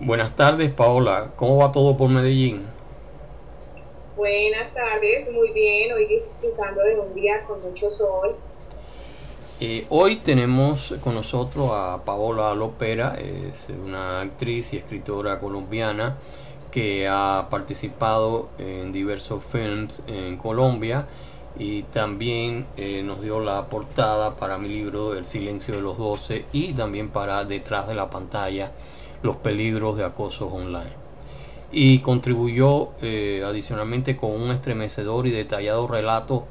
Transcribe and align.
Buenas 0.00 0.36
tardes, 0.36 0.70
Paola. 0.70 1.32
¿Cómo 1.34 1.56
va 1.56 1.72
todo 1.72 1.96
por 1.96 2.08
Medellín? 2.08 2.62
Buenas 4.16 4.72
tardes, 4.72 5.28
muy 5.32 5.50
bien. 5.50 5.92
Hoy 5.92 6.06
disfrutando 6.06 6.82
de 6.82 7.00
un 7.00 7.12
día 7.14 7.42
con 7.44 7.60
mucho 7.60 7.90
sol. 7.90 8.36
Eh, 9.58 9.86
hoy 9.88 10.16
tenemos 10.16 10.94
con 11.02 11.16
nosotros 11.16 11.72
a 11.72 12.04
Paola 12.04 12.54
Lopera, 12.54 13.16
es 13.18 13.66
una 13.70 14.20
actriz 14.20 14.72
y 14.72 14.76
escritora 14.76 15.40
colombiana 15.40 16.16
que 16.70 17.08
ha 17.08 17.48
participado 17.50 18.50
en 18.58 18.92
diversos 18.92 19.42
films 19.42 20.04
en 20.06 20.36
Colombia 20.36 21.06
y 21.58 21.82
también 21.82 22.66
eh, 22.76 23.02
nos 23.02 23.20
dio 23.20 23.40
la 23.40 23.66
portada 23.66 24.36
para 24.36 24.58
mi 24.58 24.68
libro 24.68 25.16
El 25.16 25.24
silencio 25.24 25.74
de 25.74 25.80
los 25.80 25.98
doce 25.98 26.44
y 26.52 26.72
también 26.74 27.08
para 27.08 27.44
Detrás 27.44 27.88
de 27.88 27.96
la 27.96 28.08
pantalla, 28.08 28.70
los 29.22 29.36
peligros 29.36 29.96
de 29.96 30.04
acoso 30.04 30.46
online. 30.46 31.08
Y 31.70 31.98
contribuyó 32.00 32.90
eh, 33.02 33.42
adicionalmente 33.46 34.16
con 34.16 34.30
un 34.30 34.50
estremecedor 34.50 35.26
y 35.26 35.30
detallado 35.30 35.86
relato 35.86 36.46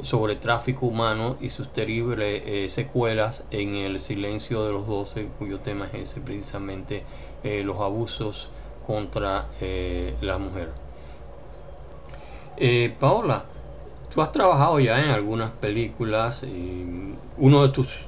sobre 0.00 0.36
tráfico 0.36 0.86
humano 0.86 1.36
y 1.40 1.48
sus 1.48 1.72
terribles 1.72 2.42
eh, 2.46 2.68
secuelas 2.68 3.44
en 3.50 3.74
El 3.74 3.98
silencio 3.98 4.64
de 4.64 4.72
los 4.72 4.86
doce, 4.86 5.28
cuyo 5.38 5.60
tema 5.60 5.86
es 5.92 6.10
ese 6.10 6.20
precisamente 6.20 7.04
los 7.44 7.78
abusos 7.80 8.50
contra 8.84 9.46
la 10.20 10.38
mujer. 10.38 10.70
Paola, 12.98 13.44
Tú 14.18 14.22
has 14.22 14.32
trabajado 14.32 14.80
ya 14.80 15.04
en 15.04 15.10
algunas 15.10 15.50
películas 15.50 16.46
uno 17.36 17.62
de 17.62 17.68
tus 17.68 18.07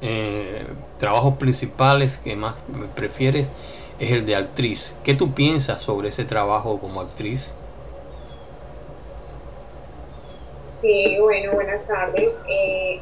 eh, 0.00 0.66
trabajos 0.98 1.34
principales 1.34 2.18
que 2.18 2.36
más 2.36 2.54
prefieres 2.94 3.48
es 3.98 4.10
el 4.12 4.26
de 4.26 4.36
actriz. 4.36 4.96
¿Qué 5.04 5.14
tú 5.14 5.32
piensas 5.32 5.82
sobre 5.82 6.08
ese 6.08 6.24
trabajo 6.24 6.78
como 6.78 7.00
actriz? 7.00 7.54
Sí, 10.60 11.16
bueno, 11.20 11.52
buenas 11.52 11.86
tardes. 11.86 12.30
Eh, 12.48 13.00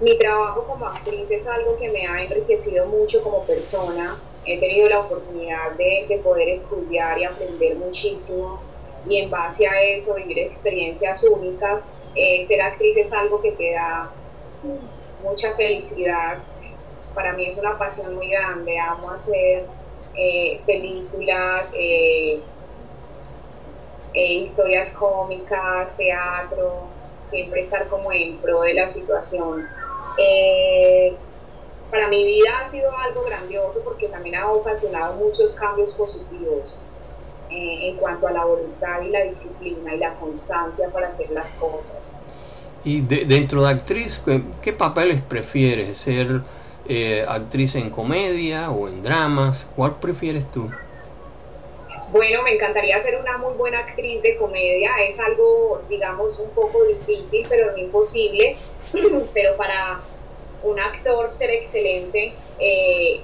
mi 0.00 0.18
trabajo 0.18 0.64
como 0.64 0.86
actriz 0.86 1.30
es 1.30 1.46
algo 1.46 1.76
que 1.78 1.90
me 1.90 2.06
ha 2.06 2.22
enriquecido 2.22 2.86
mucho 2.86 3.22
como 3.22 3.44
persona. 3.44 4.16
He 4.44 4.58
tenido 4.58 4.88
la 4.88 5.00
oportunidad 5.00 5.72
de, 5.72 6.06
de 6.08 6.18
poder 6.18 6.48
estudiar 6.48 7.18
y 7.18 7.24
aprender 7.24 7.76
muchísimo 7.76 8.60
y 9.06 9.18
en 9.18 9.30
base 9.30 9.66
a 9.66 9.80
eso 9.80 10.14
vivir 10.14 10.38
experiencias 10.38 11.22
únicas. 11.24 11.88
Eh, 12.14 12.46
ser 12.46 12.60
actriz 12.62 12.96
es 12.96 13.12
algo 13.12 13.40
que 13.40 13.52
te 13.52 13.72
da 13.72 14.10
mucha 15.22 15.54
felicidad. 15.54 16.38
Para 17.14 17.32
mí 17.32 17.46
es 17.46 17.58
una 17.58 17.78
pasión 17.78 18.14
muy 18.14 18.28
grande. 18.28 18.78
Amo 18.78 19.10
hacer 19.10 19.66
eh, 20.14 20.60
películas, 20.66 21.70
eh, 21.74 22.40
historias 24.14 24.90
cómicas, 24.92 25.96
teatro, 25.96 26.88
siempre 27.22 27.62
estar 27.62 27.88
como 27.88 28.12
en 28.12 28.38
pro 28.38 28.62
de 28.62 28.74
la 28.74 28.88
situación. 28.88 29.68
para 31.90 32.08
mi 32.08 32.24
vida 32.24 32.60
ha 32.60 32.66
sido 32.66 32.90
algo 32.98 33.22
grandioso 33.22 33.80
porque 33.82 34.08
también 34.08 34.36
ha 34.36 34.50
ocasionado 34.50 35.14
muchos 35.14 35.54
cambios 35.54 35.94
positivos 35.94 36.80
eh, 37.50 37.88
en 37.88 37.96
cuanto 37.96 38.26
a 38.26 38.32
la 38.32 38.44
voluntad 38.44 39.00
y 39.00 39.08
la 39.08 39.24
disciplina 39.24 39.94
y 39.94 39.98
la 39.98 40.14
constancia 40.16 40.90
para 40.90 41.08
hacer 41.08 41.30
las 41.30 41.52
cosas. 41.54 42.12
Y 42.84 43.00
dentro 43.00 43.62
de 43.62 43.70
actriz, 43.70 44.24
¿qué, 44.62 44.72
papeles 44.72 45.20
prefieres? 45.20 45.98
¿Ser 45.98 46.42
eh, 46.88 47.24
actriz 47.28 47.74
en 47.74 47.90
comedia 47.90 48.70
o 48.70 48.88
en 48.88 49.02
dramas? 49.02 49.68
¿Cuál 49.74 49.96
prefieres 49.96 50.50
tú? 50.50 50.70
Bueno, 52.10 52.42
me 52.42 52.54
encantaría 52.54 53.00
ser 53.02 53.20
una 53.20 53.36
muy 53.36 53.54
buena 53.54 53.80
actriz 53.80 54.22
de 54.22 54.36
comedia. 54.36 54.92
Es 55.06 55.18
algo, 55.20 55.82
digamos, 55.88 56.38
un 56.38 56.50
poco 56.50 56.84
difícil, 56.84 57.46
pero 57.48 57.72
no 57.72 57.78
imposible. 57.78 58.56
pero 59.34 59.56
para 59.56 60.00
un 60.62 60.80
actor 60.80 61.30
ser 61.30 61.50
excelente, 61.50 62.32
eh, 62.58 63.20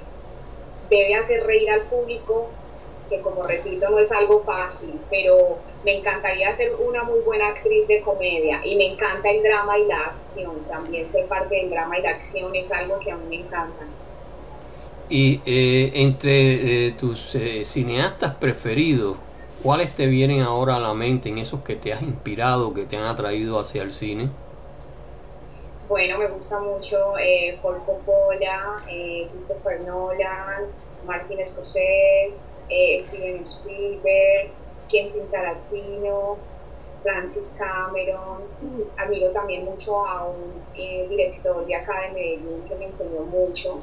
debe 0.90 1.14
hacer 1.14 1.44
reír 1.44 1.70
al 1.70 1.82
público, 1.82 2.48
que 3.08 3.20
como 3.20 3.42
repito 3.42 3.88
no 3.90 3.98
es 3.98 4.12
algo 4.12 4.42
fácil, 4.44 5.00
pero 5.10 5.58
me 5.84 5.98
encantaría 5.98 6.54
ser 6.54 6.74
una 6.76 7.02
muy 7.04 7.20
buena 7.20 7.48
actriz 7.48 7.86
de 7.86 8.00
comedia 8.00 8.60
y 8.64 8.76
me 8.76 8.86
encanta 8.86 9.30
el 9.30 9.42
drama 9.42 9.78
y 9.78 9.86
la 9.86 10.00
acción, 10.00 10.64
también 10.68 11.10
ser 11.10 11.26
parte 11.26 11.56
del 11.56 11.70
drama 11.70 11.98
y 11.98 12.02
la 12.02 12.10
acción 12.10 12.54
es 12.54 12.72
algo 12.72 12.98
que 13.00 13.10
a 13.10 13.16
mí 13.16 13.24
me 13.28 13.44
encanta. 13.44 13.84
Y 15.08 15.40
eh, 15.44 15.92
entre 15.94 16.86
eh, 16.86 16.92
tus 16.92 17.34
eh, 17.34 17.64
cineastas 17.64 18.34
preferidos, 18.36 19.18
¿cuáles 19.62 19.94
te 19.94 20.06
vienen 20.06 20.40
ahora 20.40 20.76
a 20.76 20.80
la 20.80 20.94
mente 20.94 21.28
en 21.28 21.38
esos 21.38 21.62
que 21.62 21.76
te 21.76 21.92
has 21.92 22.02
inspirado, 22.02 22.72
que 22.72 22.84
te 22.84 22.96
han 22.96 23.04
atraído 23.04 23.60
hacia 23.60 23.82
el 23.82 23.92
cine? 23.92 24.30
Bueno, 25.86 26.18
me 26.18 26.26
gusta 26.28 26.58
mucho 26.60 27.18
eh, 27.18 27.58
Paul 27.62 27.82
Coppola, 27.84 28.82
Christopher 29.34 29.82
Nolan, 29.82 30.64
Martin 31.06 31.46
Scorsese, 31.46 32.40
eh, 32.68 33.04
Steven 33.06 33.44
Spielberg, 33.44 34.50
Quentin 34.94 35.26
Tarantino, 35.28 36.38
Francis 37.02 37.52
Cameron. 37.58 38.42
Admiro 38.96 39.30
también 39.30 39.64
mucho 39.64 40.06
a 40.06 40.28
un 40.28 40.62
eh, 40.76 41.06
director 41.08 41.66
de 41.66 41.74
acá 41.74 42.02
de 42.02 42.10
Medellín 42.10 42.62
que 42.68 42.76
me 42.76 42.86
enseñó 42.86 43.22
mucho 43.22 43.80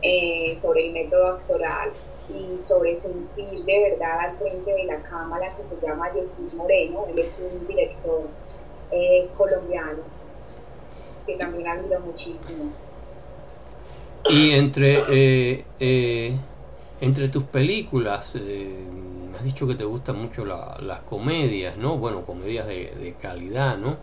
eh, 0.00 0.56
sobre 0.58 0.86
el 0.86 0.92
método 0.94 1.34
actoral 1.34 1.90
y 2.30 2.62
sobre 2.62 2.96
sentir 2.96 3.62
de 3.66 3.90
verdad 3.90 4.20
al 4.20 4.38
frente 4.38 4.72
de 4.72 4.84
la 4.84 5.02
cámara 5.02 5.54
que 5.54 5.64
se 5.64 5.76
llama 5.86 6.08
Jesús 6.14 6.54
Moreno. 6.54 7.04
Él 7.10 7.18
es 7.18 7.38
un 7.40 7.66
director 7.66 8.22
colombiano 9.36 10.02
que 11.26 11.36
también 11.36 11.68
admiro 11.68 12.00
muchísimo. 12.00 12.72
Y 14.30 14.52
entre 14.52 15.64
entre 17.04 17.28
tus 17.28 17.44
películas, 17.44 18.34
eh, 18.36 18.84
has 19.36 19.44
dicho 19.44 19.66
que 19.66 19.74
te 19.74 19.84
gustan 19.84 20.16
mucho 20.20 20.44
las 20.44 21.00
comedias, 21.00 21.76
¿no? 21.76 21.98
Bueno, 21.98 22.24
comedias 22.24 22.66
de, 22.66 23.14
calidad, 23.20 23.76
¿no? 23.76 23.96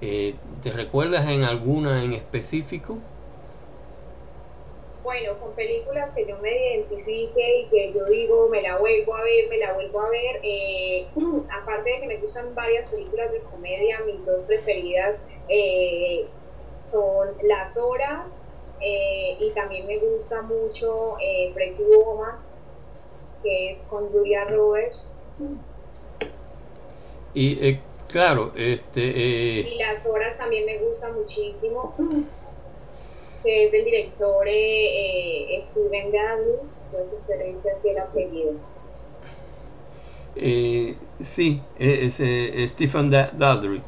Eh, 0.00 0.34
¿Te 0.62 0.70
recuerdas 0.70 1.28
en 1.28 1.42
alguna 1.42 2.02
en 2.04 2.14
específico? 2.14 2.98
Bueno, 5.02 5.38
con 5.40 5.52
películas 5.52 6.10
que 6.14 6.26
yo 6.26 6.38
me 6.38 6.50
identifique 6.50 7.60
y 7.60 7.64
que 7.66 7.92
yo 7.92 8.04
digo, 8.06 8.48
me 8.48 8.62
la 8.62 8.78
vuelvo 8.78 9.14
a 9.14 9.22
ver, 9.22 9.48
me 9.48 9.58
la 9.58 9.72
vuelvo 9.74 10.00
a 10.00 10.10
ver. 10.10 10.40
Eh, 10.42 11.06
aparte 11.62 11.90
de 11.90 12.00
que 12.00 12.06
me 12.06 12.16
gustan 12.16 12.54
varias 12.54 12.88
películas 12.90 13.32
de 13.32 13.40
comedia, 13.40 14.00
mis 14.06 14.24
dos 14.24 14.44
preferidas 14.44 15.22
son 16.76 17.28
Las 17.42 17.76
Horas 17.76 18.40
eh, 18.80 19.36
y 19.40 19.50
también 19.50 19.86
me 19.86 19.98
gusta 19.98 20.42
mucho 20.42 21.16
eh, 21.20 21.50
Pretty 21.54 21.82
Woman, 21.82 22.36
que 23.42 23.72
es 23.72 23.82
con 23.84 24.08
Julia 24.10 24.44
Roberts. 24.44 25.08
Y 27.34 27.58
eh, 27.60 27.80
claro, 28.08 28.52
este... 28.56 29.00
Eh, 29.00 29.68
y 29.68 29.78
Las 29.78 30.06
Horas 30.06 30.38
también 30.38 30.64
me 30.64 30.78
gusta 30.78 31.10
muchísimo, 31.12 31.94
que 33.42 33.66
es 33.66 33.72
del 33.72 33.84
director 33.84 34.46
Steven 34.46 36.10
Gadley, 36.12 36.56
no 36.92 36.98
sé 37.62 37.76
si 37.82 37.88
el 37.88 37.98
apellido. 37.98 38.52
sí, 41.16 41.60
es, 41.78 42.22
Stephen 42.70 43.10
Daldry. 43.10 43.82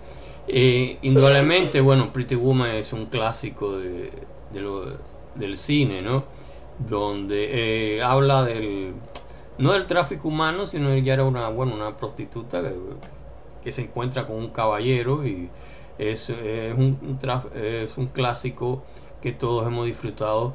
indudablemente, 1.02 1.80
bueno, 1.80 2.12
Pretty 2.12 2.34
Woman 2.34 2.74
es 2.74 2.92
un 2.92 3.06
clásico 3.06 3.78
de, 3.78 4.10
de 4.52 4.60
lo, 4.60 4.84
del 5.34 5.56
cine, 5.56 6.02
¿no? 6.02 6.24
Donde 6.78 7.96
eh, 7.96 8.02
habla 8.02 8.44
del, 8.44 8.94
no 9.58 9.72
del 9.72 9.86
tráfico 9.86 10.28
humano, 10.28 10.66
sino 10.66 10.90
ella 10.90 11.14
era 11.14 11.24
una, 11.24 11.48
bueno, 11.48 11.74
una 11.74 11.96
prostituta 11.96 12.62
que, 13.62 13.72
se 13.72 13.82
encuentra 13.82 14.26
con 14.26 14.36
un 14.36 14.48
caballero 14.48 15.26
y 15.26 15.50
es, 15.98 16.30
es, 16.30 16.74
un, 16.74 17.18
es 17.54 17.98
un 17.98 18.06
clásico 18.06 18.82
que 19.20 19.32
todos 19.32 19.66
hemos 19.66 19.86
disfrutado 19.86 20.54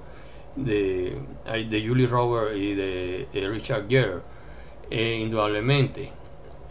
de, 0.56 1.18
de 1.46 1.88
Julie 1.88 2.08
Roberts 2.08 2.58
y 2.58 2.74
de, 2.74 3.28
Richard 3.50 3.88
Gere, 3.88 4.22
eh, 4.90 5.20
indudablemente. 5.22 6.12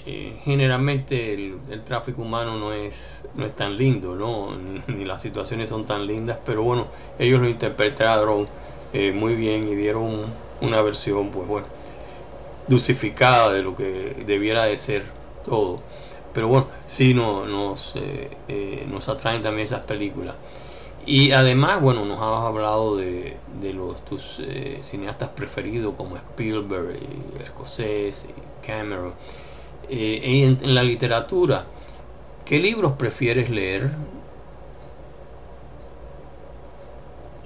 Eh, 0.07 0.39
generalmente 0.45 1.33
el, 1.33 1.83
tráfico 1.83 2.21
humano 2.21 2.59
no 2.59 2.75
es, 2.75 3.25
no 3.37 3.47
es 3.47 3.57
tan 3.57 3.79
lindo, 3.79 4.15
¿no? 4.15 4.55
Ni, 4.87 5.05
las 5.07 5.23
situaciones 5.23 5.71
son 5.71 5.87
tan 5.87 6.07
lindas, 6.07 6.39
pero 6.45 6.63
bueno, 6.63 6.89
ellos 7.19 7.41
lo 7.41 7.49
interpretaron 7.49 8.47
eh, 8.93 9.13
muy 9.13 9.35
bien 9.35 9.67
y 9.67 9.75
dieron 9.75 10.27
una 10.61 10.83
versión, 10.83 11.31
pues 11.31 11.49
bueno, 11.49 11.69
dulcificada 12.69 13.51
de 13.51 13.63
lo 13.63 13.75
que 13.75 14.25
debiera 14.27 14.65
de 14.65 14.77
ser 14.77 15.05
todo. 15.43 15.81
Pero 16.35 16.49
bueno, 16.49 16.67
sí 16.87 17.15
no, 17.15 17.47
nos, 17.47 17.97
eh, 17.97 18.87
nos 18.91 19.09
atraen 19.09 19.41
también 19.41 19.65
esas 19.65 19.83
películas. 19.83 20.35
Y 21.07 21.33
además, 21.33 21.81
bueno, 21.81 22.05
nos 22.05 22.19
has 22.19 22.45
hablado 22.45 22.97
de, 22.97 23.39
los 23.75 24.05
tus 24.05 24.43
cineastas 24.81 25.31
preferidos 25.31 25.95
como 25.97 26.17
Spielberg, 26.17 26.97
y 26.97 27.47
Scorsese, 27.47 28.29
y 28.29 28.67
Cameron. 28.67 29.15
Eh, 29.89 30.21
en, 30.23 30.59
en, 30.63 30.75
la 30.75 30.83
literatura, 30.83 31.65
¿qué 32.45 32.59
libros 32.59 32.93
prefieres 32.93 33.51
leer? 33.51 33.91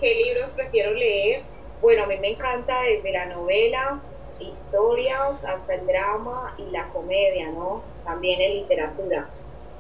¿Qué 0.01 0.15
libros 0.15 0.51
prefiero 0.53 0.93
leer? 0.93 1.43
Bueno, 1.81 2.05
a 2.05 2.07
mí 2.07 2.17
me 2.19 2.31
encanta 2.31 2.83
desde 2.83 3.13
la 3.13 3.27
novela, 3.27 4.01
historias, 4.41 5.45
hasta 5.45 5.75
el 5.75 5.87
drama 5.87 6.55
y 6.59 6.71
la 6.71 6.89
comedia, 6.89 7.51
¿no? 7.51 7.83
También 8.05 8.41
en 8.41 8.55
literatura 8.55 9.29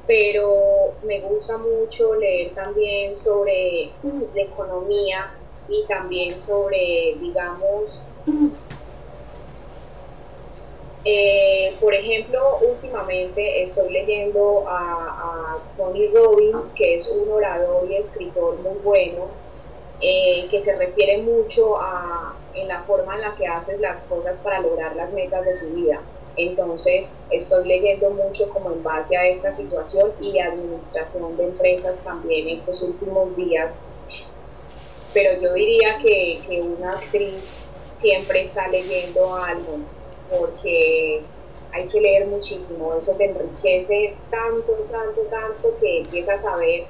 pero 0.08 0.94
me 1.04 1.20
gusta 1.20 1.58
mucho 1.58 2.14
leer 2.14 2.54
también 2.54 3.14
sobre 3.14 3.90
la 4.34 4.42
economía 4.42 5.34
y 5.68 5.84
también 5.86 6.38
sobre, 6.38 7.14
digamos, 7.20 8.02
eh, 11.10 11.74
por 11.80 11.94
ejemplo, 11.94 12.58
últimamente 12.60 13.62
estoy 13.62 13.90
leyendo 13.90 14.64
a, 14.68 15.56
Tony 15.78 16.08
Robbins, 16.08 16.74
que 16.74 16.96
es 16.96 17.08
un 17.08 17.30
orador 17.30 17.90
y 17.90 17.96
escritor 17.96 18.58
muy 18.58 18.74
bueno, 18.84 19.28
eh, 20.02 20.46
que 20.50 20.60
se 20.60 20.76
refiere 20.76 21.22
mucho 21.22 21.78
a 21.78 22.34
en 22.52 22.68
la 22.68 22.82
forma 22.82 23.14
en 23.14 23.22
la 23.22 23.34
que 23.36 23.46
haces 23.46 23.80
las 23.80 24.02
cosas 24.02 24.40
para 24.40 24.60
lograr 24.60 24.96
las 24.96 25.10
metas 25.14 25.46
de 25.46 25.54
tu 25.54 25.66
vida. 25.68 26.02
Entonces, 26.36 27.14
estoy 27.30 27.66
leyendo 27.66 28.10
mucho 28.10 28.50
como 28.50 28.72
en 28.72 28.82
base 28.82 29.16
a 29.16 29.26
esta 29.26 29.50
situación 29.50 30.12
y 30.20 30.38
administración 30.38 31.38
de 31.38 31.44
empresas 31.44 32.02
también 32.04 32.50
estos 32.50 32.82
últimos 32.82 33.34
días. 33.34 33.82
Pero 35.14 35.40
yo 35.40 35.54
diría 35.54 36.00
que, 36.02 36.40
que 36.46 36.60
una 36.60 36.98
actriz 36.98 37.64
siempre 37.96 38.42
está 38.42 38.68
leyendo 38.68 39.34
algo, 39.34 39.78
porque 40.30 41.22
hay 41.72 41.88
que 41.88 42.00
leer 42.00 42.26
muchísimo, 42.26 42.94
eso 42.96 43.12
te 43.12 43.26
enriquece 43.26 44.14
tanto, 44.30 44.72
tanto, 44.90 45.20
tanto 45.30 45.76
que 45.80 46.00
empiezas 46.00 46.44
a 46.44 46.56
ver, 46.56 46.84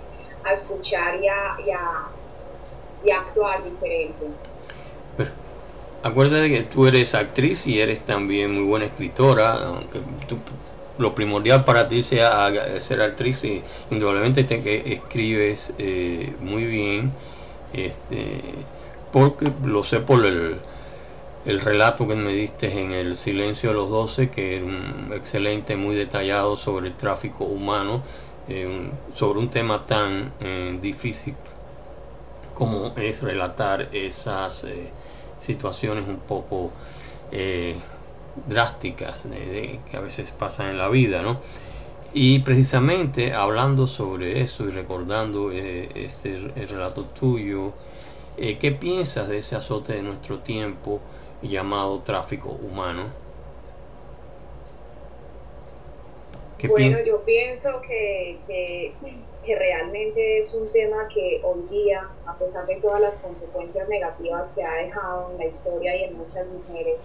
a 0.45 0.53
escuchar 0.53 1.17
y 1.23 1.29
a, 1.29 1.57
y 3.05 3.11
a 3.11 3.21
actuar 3.21 3.65
diferente. 3.65 4.27
Acuérdate 6.03 6.49
que 6.49 6.63
tú 6.63 6.87
eres 6.87 7.15
actriz 7.15 7.67
y 7.67 7.81
eres 7.81 8.01
también 8.01 8.55
muy 8.55 8.65
buena 8.65 8.87
escritora, 8.87 9.55
aunque 9.65 9.99
lo 10.97 11.15
primordial 11.15 11.65
para 11.65 11.89
ti 11.89 12.03
sea 12.03 12.79
ser 12.79 13.03
actriz 13.03 13.45
y 13.45 13.63
indudablemente 13.91 14.45
te, 14.45 14.63
que 14.63 14.93
escribes 14.95 15.75
eh, 15.79 16.35
muy 16.41 16.65
bien, 16.65 17.13
este, 17.73 18.41
porque 19.13 19.51
lo 19.65 19.83
sé 19.83 19.99
por 19.99 20.25
el, 20.25 20.59
el 21.49 21.61
relato 21.61 22.07
que 22.07 22.15
me 22.15 22.33
diste 22.33 22.81
en 22.81 22.93
El 22.93 23.17
Silencio 23.17 23.71
de 23.71 23.75
los 23.75 23.91
Doce, 23.91 24.31
que 24.31 24.57
es 24.57 24.63
un 24.63 25.11
excelente, 25.15 25.77
muy 25.77 25.95
detallado 25.95 26.57
sobre 26.57 26.89
el 26.89 26.97
tráfico 26.97 27.45
humano, 27.45 28.03
eh, 28.49 28.91
sobre 29.15 29.39
un 29.39 29.51
tema 29.51 29.87
tan 29.87 30.33
eh, 30.41 30.79
difícil 30.81 31.35
como 32.55 32.93
es 32.97 33.23
relatar 33.23 33.89
esas 33.93 34.67
situaciones 35.39 36.09
un 36.09 36.19
poco 36.19 36.73
eh, 37.31 37.77
drásticas 38.47 39.25
que 39.91 39.97
a 39.97 40.01
veces 40.01 40.31
pasan 40.33 40.71
en 40.71 40.79
la 40.79 40.89
vida, 40.89 41.23
¿no? 41.23 41.41
Y 42.15 42.39
precisamente 42.39 43.35
hablando 43.35 43.87
sobre 43.87 44.41
eso 44.41 44.65
y 44.65 44.71
recordando 44.71 45.51
eh, 45.53 45.91
este 45.95 46.39
relato 46.69 47.05
tuyo, 47.05 47.75
eh, 48.39 48.57
¿qué 48.59 48.73
piensas 48.73 49.29
de 49.29 49.39
ese 49.39 49.57
azote 49.57 49.95
de 49.95 50.03
nuestro 50.03 50.39
tiempo 50.39 51.01
llamado 51.43 52.01
tráfico 52.01 52.51
humano? 52.51 53.05
bueno, 56.69 56.99
yo 57.07 57.23
pienso 57.23 57.81
que, 57.83 58.39
que 58.49 58.93
que 59.49 59.57
realmente 59.57 60.41
es 60.41 60.53
un 60.53 60.69
tema 60.73 61.09
que 61.09 61.41
hoy 61.43 61.63
día, 61.71 62.07
a 62.27 62.37
pesar 62.37 62.67
de 62.67 62.77
todas 62.77 63.01
las 63.01 63.17
consecuencias 63.17 63.89
negativas 63.89 64.51
que 64.51 64.63
ha 64.63 64.75
dejado 64.75 65.31
en 65.31 65.39
la 65.39 65.47
historia 65.47 65.97
y 65.97 66.05
en 66.05 66.19
muchas 66.19 66.49
mujeres, 66.51 67.01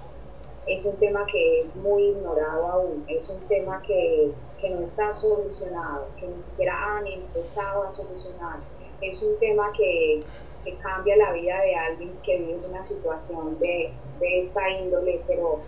es 0.68 0.86
un 0.86 0.98
tema 0.98 1.26
que 1.26 1.62
es 1.62 1.74
muy 1.78 2.04
ignorado 2.10 2.68
aún, 2.68 3.06
es 3.08 3.30
un 3.30 3.40
tema 3.48 3.82
que, 3.88 4.34
que 4.60 4.70
no 4.72 4.82
está 4.82 5.14
solucionado, 5.14 6.08
que 6.20 6.28
ni 6.28 6.44
siquiera 6.44 6.98
han 6.98 7.08
empezado 7.08 7.84
a 7.84 7.90
solucionar, 7.90 8.58
es 9.00 9.24
un 9.24 9.40
tema 9.40 9.72
que, 9.78 10.22
que 10.64 10.76
cambia 10.76 11.16
la 11.18 11.32
vida 11.34 11.60
de 11.62 11.76
alguien 11.76 12.12
que 12.24 12.38
vive 12.38 12.60
una 12.70 12.84
situación 12.84 13.60
de, 13.60 13.92
de 14.20 14.40
esta 14.40 14.70
índole, 14.70 15.22
pero 15.28 15.62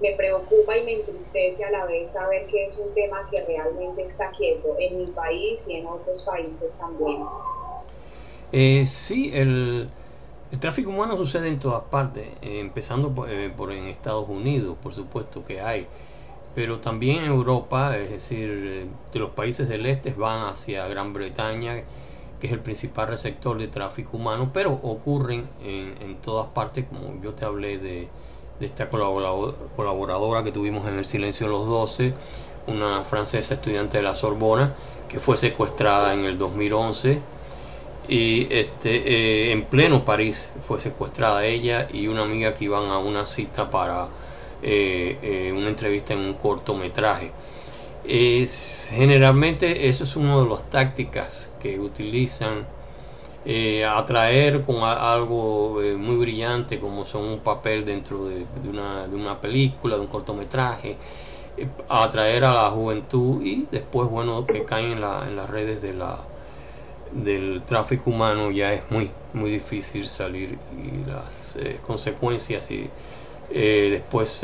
me 0.00 0.12
preocupa 0.12 0.76
y 0.76 0.84
me 0.84 0.94
entristece 0.94 1.64
a 1.64 1.70
la 1.70 1.84
vez 1.86 2.10
saber 2.12 2.46
que 2.46 2.64
es 2.64 2.78
un 2.78 2.92
tema 2.94 3.28
que 3.30 3.42
realmente 3.44 4.02
está 4.02 4.30
quieto 4.30 4.76
en 4.78 4.98
mi 4.98 5.06
país 5.06 5.66
y 5.68 5.76
en 5.76 5.86
otros 5.86 6.22
países 6.22 6.76
también. 6.76 7.24
Eh, 8.52 8.84
sí, 8.86 9.30
el, 9.34 9.88
tráfico 10.60 10.90
humano 10.90 11.16
sucede 11.16 11.48
en 11.48 11.58
todas 11.58 11.82
partes, 11.84 12.26
eh, 12.42 12.60
empezando 12.60 13.26
eh, 13.28 13.52
por, 13.54 13.72
en 13.72 13.86
Estados 13.86 14.28
Unidos, 14.28 14.76
por 14.82 14.94
supuesto 14.94 15.44
que 15.44 15.60
hay, 15.60 15.86
pero 16.54 16.78
también 16.78 17.24
en 17.24 17.32
Europa, 17.32 17.96
es 17.96 18.10
decir, 18.10 18.48
eh, 18.48 18.86
de 19.12 19.18
los 19.18 19.30
países 19.30 19.68
del 19.68 19.86
este 19.86 20.12
van 20.12 20.46
hacia 20.46 20.86
Gran 20.86 21.12
Bretaña, 21.12 21.82
que 22.44 22.48
es 22.48 22.52
el 22.52 22.60
principal 22.60 23.08
receptor 23.08 23.56
de 23.56 23.68
tráfico 23.68 24.18
humano, 24.18 24.50
pero 24.52 24.70
ocurren 24.72 25.48
en, 25.64 26.16
todas 26.16 26.46
partes, 26.48 26.84
como 26.84 27.22
yo 27.22 27.32
te 27.32 27.46
hablé 27.46 27.78
de 27.78 28.08
de 28.58 28.66
esta 28.66 28.88
colaboradora 28.88 30.44
que 30.44 30.52
tuvimos 30.52 30.86
en 30.86 30.98
el 30.98 31.04
Silencio 31.04 31.46
de 31.46 31.52
los 31.52 31.66
Doce, 31.66 32.14
una 32.66 33.04
francesa 33.04 33.54
estudiante 33.54 33.98
de 33.98 34.02
la 34.02 34.14
Sorbona, 34.14 34.74
que 35.08 35.18
fue 35.18 35.36
secuestrada 35.36 36.14
en 36.14 36.24
el 36.24 36.38
2011 36.38 37.20
y 38.08 38.46
este, 38.52 39.48
eh, 39.48 39.52
en 39.52 39.64
pleno 39.64 40.04
París 40.04 40.50
fue 40.66 40.78
secuestrada 40.78 41.44
ella 41.46 41.88
y 41.92 42.06
una 42.06 42.22
amiga 42.22 42.54
que 42.54 42.66
iban 42.66 42.90
a 42.90 42.98
una 42.98 43.24
cita 43.24 43.70
para 43.70 44.08
eh, 44.62 45.18
eh, 45.22 45.52
una 45.52 45.68
entrevista 45.68 46.14
en 46.14 46.20
un 46.20 46.34
cortometraje. 46.34 47.30
Generalmente 48.06 49.88
eso 49.88 50.04
es 50.04 50.16
una 50.16 50.36
de 50.36 50.46
las 50.46 50.68
tácticas 50.70 51.52
que 51.60 51.80
utilizan 51.80 52.66
eh, 53.46 53.84
atraer 53.84 54.62
con 54.62 54.82
algo 54.82 55.82
eh, 55.82 55.96
muy 55.96 56.16
brillante 56.16 56.80
como 56.80 57.04
son 57.04 57.24
un 57.24 57.38
papel 57.40 57.84
dentro 57.84 58.24
de, 58.24 58.46
una, 58.66 59.06
de 59.06 59.14
una, 59.14 59.38
película, 59.38 59.96
de 59.96 60.00
un 60.00 60.06
cortometraje, 60.06 60.96
eh, 61.58 61.68
atraer 61.90 62.46
a 62.46 62.54
la 62.54 62.70
juventud 62.70 63.42
y 63.44 63.66
después, 63.70 64.08
bueno, 64.08 64.46
que 64.46 64.64
caen 64.64 64.92
en, 64.92 65.00
la, 65.02 65.24
en 65.28 65.36
las 65.36 65.50
redes 65.50 65.82
de 65.82 65.92
la, 65.92 66.20
del 67.12 67.62
tráfico 67.66 68.08
humano 68.08 68.50
ya 68.50 68.72
es 68.72 68.90
muy, 68.90 69.10
muy 69.34 69.50
difícil 69.50 70.08
salir 70.08 70.58
y 70.72 71.06
las 71.06 71.58
consecuencias 71.86 72.70
y, 72.70 72.88
después 73.50 74.40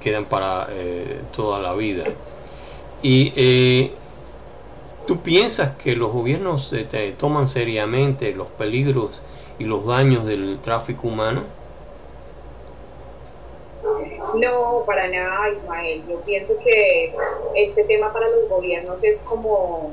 quedan 0.00 0.24
para 0.24 0.68
toda 1.32 1.60
la 1.60 1.74
vida. 1.74 2.04
Y 3.02 3.92
¿Tú 5.06 5.20
piensas 5.20 5.76
que 5.76 5.94
los 5.94 6.10
gobiernos 6.10 6.74
te 6.88 7.12
toman 7.12 7.46
seriamente 7.46 8.34
los 8.34 8.48
peligros 8.48 9.22
y 9.56 9.64
los 9.64 9.86
daños 9.86 10.26
del 10.26 10.58
tráfico 10.60 11.06
humano? 11.06 11.44
No, 14.34 14.82
para 14.84 15.06
nada, 15.06 15.48
Ismael. 15.50 16.02
Yo 16.08 16.20
pienso 16.22 16.54
que 16.58 17.14
este 17.54 17.84
tema 17.84 18.12
para 18.12 18.28
los 18.28 18.48
gobiernos 18.48 19.04
es 19.04 19.20
como 19.22 19.92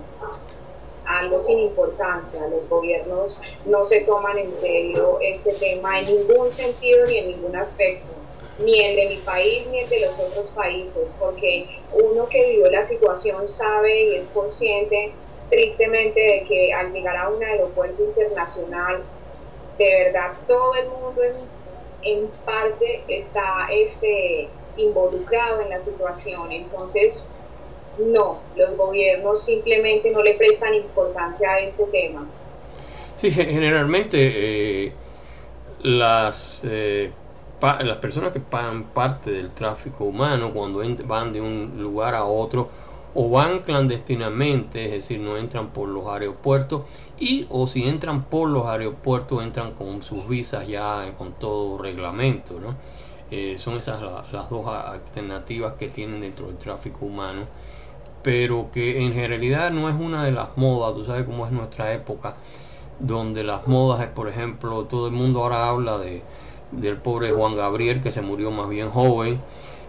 algo 1.05 1.39
sin 1.39 1.59
importancia. 1.59 2.47
Los 2.47 2.67
gobiernos 2.67 3.39
no 3.67 3.83
se 3.83 4.01
toman 4.01 4.39
en 4.39 4.51
serio 4.51 5.19
este 5.21 5.53
tema 5.53 5.99
en 5.99 6.07
ningún 6.07 6.51
sentido 6.51 7.05
ni 7.05 7.19
en 7.19 7.27
ningún 7.27 7.55
aspecto 7.55 8.22
ni 8.59 8.79
el 8.79 8.95
de 8.95 9.09
mi 9.09 9.17
país 9.17 9.67
ni 9.71 9.79
el 9.79 9.89
de 9.89 10.01
los 10.01 10.19
otros 10.19 10.51
países, 10.51 11.15
porque 11.19 11.67
uno 11.91 12.27
que 12.27 12.51
vivió 12.51 12.69
la 12.69 12.83
situación 12.83 13.47
sabe 13.47 14.03
y 14.03 14.15
es 14.15 14.29
consciente 14.29 15.13
tristemente 15.49 16.19
de 16.19 16.45
que 16.47 16.73
al 16.73 16.91
llegar 16.91 17.15
a 17.17 17.29
un 17.29 17.43
aeropuerto 17.43 18.03
internacional, 18.03 19.03
de 19.77 20.03
verdad 20.03 20.33
todo 20.47 20.75
el 20.75 20.87
mundo 20.87 21.21
en, 22.01 22.27
parte 22.45 23.03
está 23.07 23.67
este, 23.71 24.49
involucrado 24.77 25.61
en 25.61 25.69
la 25.69 25.81
situación. 25.81 26.51
Entonces, 26.51 27.29
no, 27.97 28.39
los 28.55 28.75
gobiernos 28.75 29.43
simplemente 29.43 30.11
no 30.11 30.21
le 30.21 30.33
prestan 30.33 30.73
importancia 30.73 31.51
a 31.51 31.59
este 31.59 31.85
tema. 31.85 32.27
Sí, 33.15 33.31
generalmente 33.31 34.85
eh, 34.85 34.93
las 35.83 36.63
eh, 36.65 37.11
las 37.83 37.97
personas 37.97 38.33
que 38.33 38.41
pagan 38.41 38.83
parte 38.93 39.31
del 39.31 39.51
tráfico 39.51 40.03
humano 40.03 40.51
cuando 40.53 40.81
van 41.05 41.31
de 41.31 41.39
un 41.39 41.81
lugar 41.81 42.13
a 42.13 42.25
otro 42.25 42.69
o 43.15 43.29
van 43.29 43.59
clandestinamente, 43.59 44.85
es 44.85 44.91
decir, 44.91 45.19
no 45.19 45.37
entran 45.37 45.69
por 45.69 45.87
los 45.87 46.07
aeropuertos 46.07 46.81
y 47.19 47.45
o 47.49 47.67
si 47.67 47.87
entran 47.87 48.25
por 48.25 48.49
los 48.49 48.65
aeropuertos 48.65 49.43
entran 49.43 49.73
con 49.73 50.03
sus 50.03 50.27
visas 50.27 50.67
ya 50.67 51.13
con 51.17 51.33
todo 51.33 51.77
reglamento, 51.77 52.59
¿no? 52.59 52.75
Eh, 53.31 53.55
son 53.57 53.77
esas 53.77 54.01
las 54.01 54.49
dos 54.49 54.67
alternativas 54.67 55.73
que 55.73 55.87
tienen 55.87 56.21
dentro 56.21 56.47
del 56.47 56.57
tráfico 56.57 57.05
humano, 57.05 57.43
pero 58.23 58.69
que 58.71 59.05
en 59.05 59.13
realidad 59.13 59.71
no 59.71 59.89
es 59.89 59.95
una 59.95 60.25
de 60.25 60.31
las 60.31 60.57
modas, 60.57 60.93
tú 60.95 61.05
sabes 61.05 61.23
cómo 61.23 61.45
es 61.45 61.51
nuestra 61.51 61.93
época, 61.93 62.35
donde 62.99 63.43
las 63.43 63.67
modas 63.67 64.01
es, 64.01 64.07
por 64.07 64.27
ejemplo, 64.27 64.85
todo 64.85 65.07
el 65.07 65.13
mundo 65.13 65.41
ahora 65.41 65.67
habla 65.67 65.97
de, 65.97 66.21
del 66.77 66.97
pobre 66.97 67.31
Juan 67.31 67.55
Gabriel 67.55 68.01
que 68.01 68.11
se 68.11 68.21
murió 68.21 68.51
más 68.51 68.69
bien 68.69 68.89
joven, 68.89 69.41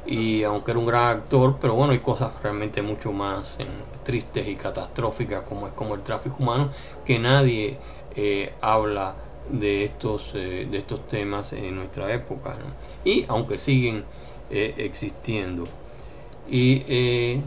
y 0.06 0.42
aunque 0.42 0.72
era 0.72 0.80
un 0.80 0.86
gran 0.86 1.18
actor, 1.18 1.56
pero 1.60 1.74
bueno, 1.74 1.92
hay 1.92 2.00
cosas 2.00 2.30
realmente 2.42 2.82
mucho 2.82 3.12
más 3.12 3.58
eh, 3.60 3.66
tristes 4.02 4.46
y 4.48 4.54
catastróficas 4.54 5.42
como 5.42 5.66
es 5.66 5.72
como 5.72 5.94
el 5.94 6.02
tráfico 6.02 6.36
humano, 6.40 6.70
que 7.04 7.18
nadie 7.18 7.78
eh, 8.14 8.52
habla 8.60 9.14
de 9.50 9.84
estos, 9.84 10.32
eh, 10.34 10.68
de 10.70 10.78
estos 10.78 11.08
temas 11.08 11.52
en 11.52 11.76
nuestra 11.76 12.12
época, 12.12 12.56
y 13.04 13.24
aunque 13.28 13.58
siguen 13.58 14.04
existiendo. 14.50 15.64
Y 16.48 17.40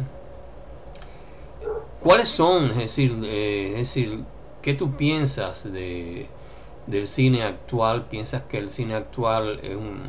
cuáles 2.01 2.27
son, 2.27 2.71
es 2.71 2.77
decir, 2.77 3.11
es 3.23 3.75
decir, 3.75 4.23
¿qué 4.61 4.73
tú 4.73 4.97
piensas 4.97 5.71
de, 5.71 6.27
del 6.87 7.05
cine 7.05 7.43
actual? 7.43 8.07
¿Piensas 8.07 8.43
que 8.43 8.57
el 8.57 8.69
cine 8.69 8.95
actual 8.95 9.59
es 9.61 9.75
un 9.75 10.01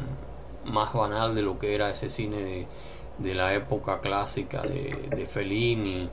más 0.64 0.92
banal 0.92 1.34
de 1.34 1.42
lo 1.42 1.58
que 1.58 1.74
era 1.74 1.90
ese 1.90 2.08
cine 2.08 2.66
de, 3.18 3.34
la 3.34 3.54
época 3.54 4.00
clásica 4.00 4.62
de, 4.62 5.08
de, 5.14 5.26
Fellini 5.26 6.08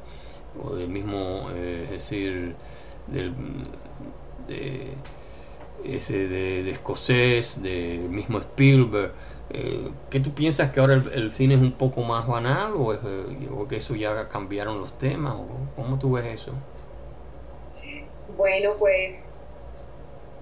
o 0.64 0.76
del 0.76 0.90
mismo, 0.90 1.50
eh, 1.54 1.84
es 1.86 1.92
decir, 1.92 2.56
del, 3.08 3.34
de, 4.48 4.94
ese 5.84 6.28
de, 6.28 6.70
escocés, 6.72 7.62
del 7.62 8.10
mismo 8.10 8.40
Spielberg. 8.40 9.14
Eh, 9.52 9.92
¿Qué 10.10 10.20
tú 10.20 10.34
piensas 10.34 10.72
que 10.72 10.80
ahora 10.80 10.96
el, 10.96 11.32
cine 11.32 11.54
es 11.54 11.62
un 11.62 11.74
poco 11.74 12.02
más 12.02 12.26
banal 12.26 12.74
o, 12.76 12.94
es, 12.94 13.00
eh, 13.06 13.50
o 13.56 13.68
que 13.68 13.78
eso 13.78 13.94
ya 13.96 14.28
cambiaron 14.28 14.80
los 14.80 14.98
temas? 14.98 15.36
O, 15.36 15.48
¿Cómo 15.76 16.00
tú 16.00 16.14
ves 16.14 16.26
eso? 16.26 16.52
Bueno, 18.36 18.72
pues 18.80 19.35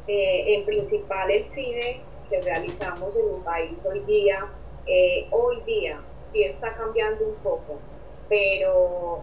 en 0.08 0.66
principal 0.66 1.32
el 1.32 1.48
cine 1.48 2.02
que 2.30 2.42
realizamos 2.42 3.16
en 3.16 3.26
un 3.26 3.44
país 3.44 3.86
hoy 3.86 4.02
día, 4.02 4.48
eh, 4.86 5.28
hoy 5.32 5.62
día 5.66 6.02
sí 6.24 6.44
está 6.44 6.74
cambiando 6.74 7.26
un 7.26 7.36
poco, 7.36 7.80
pero 8.28 9.22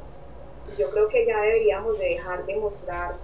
yo 0.78 0.90
creo 0.90 1.08
que 1.08 1.26
ya 1.26 1.40
deberíamos 1.40 1.98
de 1.98 2.10
dejar 2.10 2.46
de 2.46 2.56
mostrar 2.56 3.16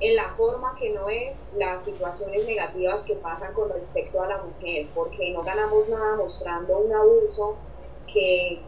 en 0.00 0.16
la 0.16 0.30
forma 0.30 0.76
que 0.78 0.90
no 0.90 1.08
es 1.08 1.44
las 1.56 1.84
situaciones 1.84 2.46
negativas 2.46 3.02
que 3.02 3.14
pasan 3.14 3.52
con 3.54 3.70
respecto 3.70 4.20
a 4.20 4.26
la 4.26 4.38
mujer, 4.38 4.86
porque 4.94 5.30
no 5.30 5.42
ganamos 5.42 5.88
nada 5.88 6.16
mostrando 6.16 6.78
un 6.78 6.92
abuso 6.92 7.56
que, 8.12 8.60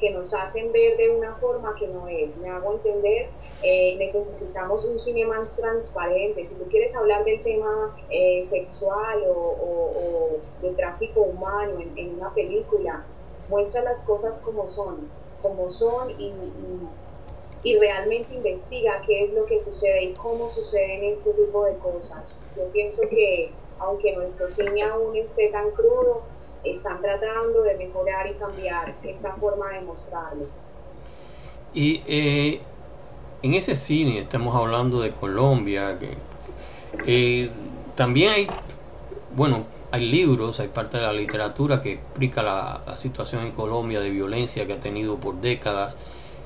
que 0.00 0.10
nos 0.10 0.32
hacen 0.34 0.72
ver 0.72 0.96
de 0.96 1.10
una 1.10 1.34
forma 1.36 1.74
que 1.78 1.86
no 1.86 2.08
es. 2.08 2.36
Me 2.38 2.48
hago 2.48 2.72
entender 2.72 3.28
eh, 3.62 3.96
necesitamos 3.98 4.86
un 4.86 4.98
cine 4.98 5.26
más 5.26 5.56
transparente. 5.56 6.44
Si 6.44 6.54
tú 6.54 6.66
quieres 6.68 6.96
hablar 6.96 7.24
del 7.24 7.42
tema 7.42 7.94
eh, 8.08 8.44
sexual 8.46 9.22
o, 9.28 10.38
de 10.62 10.70
tráfico 10.70 11.20
humano 11.22 11.78
en, 11.96 12.14
una 12.14 12.32
película, 12.32 13.04
muestra 13.48 13.82
las 13.82 13.98
cosas 14.00 14.40
como 14.40 14.66
son, 14.66 15.10
como 15.42 15.70
son 15.70 16.10
y, 16.18 16.32
y, 17.62 17.78
realmente 17.78 18.34
investiga 18.34 19.02
qué 19.06 19.20
es 19.20 19.32
lo 19.32 19.44
que 19.44 19.58
sucede 19.58 20.04
y 20.04 20.14
cómo 20.14 20.48
suceden 20.48 21.04
este 21.04 21.32
tipo 21.32 21.64
de 21.64 21.76
cosas. 21.78 22.38
Yo 22.56 22.64
pienso 22.72 23.02
que 23.10 23.50
aunque 23.78 24.14
nuestro 24.14 24.48
cine 24.48 24.82
aún 24.82 25.16
esté 25.16 25.48
tan 25.48 25.70
crudo, 25.70 26.22
están 26.64 27.00
tratando 27.00 27.62
de 27.62 27.76
mejorar 27.76 28.26
y 28.26 28.34
cambiar 28.34 28.94
esta 29.02 29.32
forma 29.34 29.70
de 29.70 29.80
mostrarlo. 29.80 30.46
Y 31.72 32.02
eh, 32.06 32.60
en 33.42 33.54
ese 33.54 33.74
cine, 33.74 34.18
estamos 34.18 34.54
hablando 34.54 35.00
de 35.00 35.12
Colombia, 35.12 35.98
que, 35.98 36.16
eh, 37.06 37.50
también 37.94 38.32
hay, 38.32 38.46
bueno, 39.34 39.64
hay 39.92 40.06
libros, 40.06 40.60
hay 40.60 40.68
parte 40.68 40.98
de 40.98 41.02
la 41.04 41.12
literatura 41.12 41.82
que 41.82 41.94
explica 41.94 42.42
la, 42.42 42.82
situación 42.96 43.42
en 43.42 43.52
Colombia 43.52 44.00
de 44.00 44.10
violencia 44.10 44.66
que 44.66 44.74
ha 44.74 44.80
tenido 44.80 45.18
por 45.18 45.40
décadas 45.40 45.96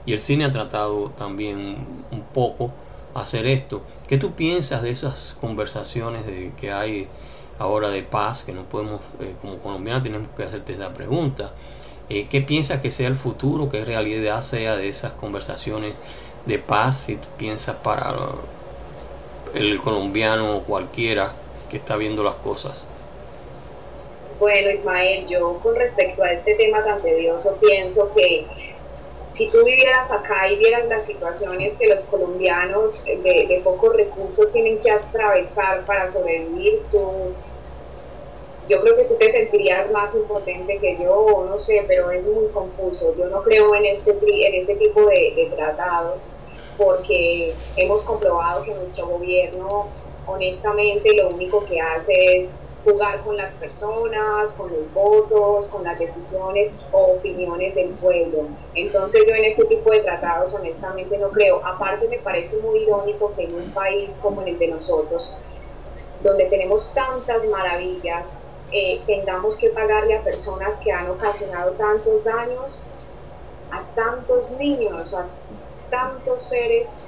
y 0.07 0.13
el 0.13 0.19
cine 0.19 0.45
ha 0.45 0.53
tratado 0.53 1.11
también 1.11 2.05
un 2.11 2.23
poco 2.33 2.73
hacer 3.15 3.47
esto. 3.47 3.83
¿Qué 4.07 4.19
tú 4.19 4.33
piensas 4.33 4.83
de 4.83 4.91
esas 4.91 5.37
conversaciones 5.41 6.27
de, 6.27 6.53
que 6.57 6.73
hay 6.73 7.09
ahora 7.59 7.91
de 7.91 8.03
paz, 8.03 8.43
que 8.45 8.53
no 8.53 8.65
podemos, 8.65 9.01
eh, 9.21 9.35
como 9.41 9.59
colombianos 9.59 10.03
tenemos 10.03 10.29
que 10.37 10.43
hacerte 10.43 10.73
esa 10.73 10.93
pregunta? 10.93 11.53
Eh, 12.09 12.27
¿Qué 12.29 12.43
piensas 12.43 12.81
que 12.81 12.91
sea 12.91 13.09
el 13.09 13.15
futuro, 13.15 13.69
qué 13.69 13.85
realidad 13.85 14.41
sea 14.43 14.77
de 14.77 14.89
esas 14.89 15.13
conversaciones 15.13 15.95
de 16.47 16.59
paz 16.59 17.05
si 17.07 17.17
tú 17.17 17.29
piensas 17.39 17.77
para 17.77 18.15
el 19.55 19.81
colombiano 19.81 20.57
o 20.57 20.63
cualquiera 20.63 21.33
que 21.71 21.77
está 21.79 21.97
viendo 21.97 22.23
las 22.23 22.35
cosas? 22.35 22.87
Bueno, 24.39 24.71
Ismael, 24.71 25.27
yo 25.27 25.59
con 25.63 25.77
respecto 25.77 26.23
a 26.23 26.33
este 26.33 26.55
tema 26.57 26.85
tan 26.85 27.01
tedioso 27.01 27.57
pienso 27.61 28.13
que 28.15 28.47
si 29.35 29.49
tú 29.49 29.65
vivieras 29.65 30.13
acá 30.13 30.49
y 30.49 30.57
vieras 30.59 30.87
las 30.87 31.07
situaciones 31.07 31.77
que 31.77 31.89
los 31.89 32.05
colombianos 32.05 33.05
de, 33.05 33.17
de 33.17 33.61
pocos 33.65 33.97
recursos 33.97 34.53
tienen 34.53 34.79
que 34.79 34.93
atravesar 34.93 35.85
para 35.85 36.07
sobrevivir, 36.07 36.83
tú 36.89 37.35
yo 38.69 38.81
creo 38.81 38.97
que 38.97 39.05
tú 39.05 39.17
te 39.17 39.33
sentirías 39.33 39.91
más 39.91 40.15
impotente 40.15 40.79
que 40.79 40.97
yo, 41.03 41.47
no 41.49 41.59
sé, 41.59 41.85
pero 41.89 42.13
es 42.13 42.25
muy 42.27 42.47
confuso. 42.49 43.13
Yo 43.19 43.27
no 43.27 43.43
creo 43.43 43.75
en 43.75 43.85
este, 43.85 44.13
en 44.13 44.55
este 44.55 44.77
tipo 44.77 45.05
de, 45.07 45.53
tratados 45.55 46.31
porque 46.79 47.55
hemos 47.77 48.05
comprobado 48.05 48.63
que 48.63 48.73
nuestro 48.73 49.09
gobierno 49.09 49.89
honestamente 50.27 51.13
lo 51.17 51.29
único 51.29 51.65
que 51.65 51.81
hace 51.81 52.39
es 52.39 52.65
jugar 52.85 53.23
con 53.23 53.37
las 53.37 53.55
personas, 53.55 54.53
con 54.53 54.71
los 54.71 54.93
votos, 54.93 55.69
con 55.69 55.85
las 55.85 55.99
decisiones 55.99 56.73
o 56.93 57.15
opiniones 57.15 57.75
del 57.75 57.91
pueblo. 57.91 58.49
Entonces 58.75 59.25
yo 59.27 59.35
en 59.35 59.45
este 59.45 59.65
tipo 59.65 59.91
de 59.91 60.01
tratados 60.01 60.55
honestamente 60.55 61.17
no 61.17 61.31
creo. 61.31 61.65
Aparte 61.65 62.09
me 62.09 62.19
parece 62.19 62.59
muy 62.59 62.81
irónico 62.81 63.33
que 63.35 63.45
en 63.45 63.55
un 63.55 63.71
país 63.73 64.17
como 64.21 64.43
el 64.43 64.59
de 64.59 64.69
nosotros, 64.69 65.35
donde 66.23 66.45
tenemos 66.47 66.93
tantas 66.95 67.47
maravillas, 67.47 68.41
eh, 68.71 69.01
tengamos 69.07 69.57
que 69.57 69.71
pagarle 69.71 70.17
a 70.17 70.23
personas 70.23 70.79
que 70.79 70.93
han 70.93 71.09
ocasionado 71.11 71.73
tantos 71.73 72.25
daños, 72.25 72.83
a 73.71 73.83
tantos 73.95 74.51
niños, 74.53 75.15
a 75.15 75.27
tantos 75.91 76.43
seres 76.43 76.99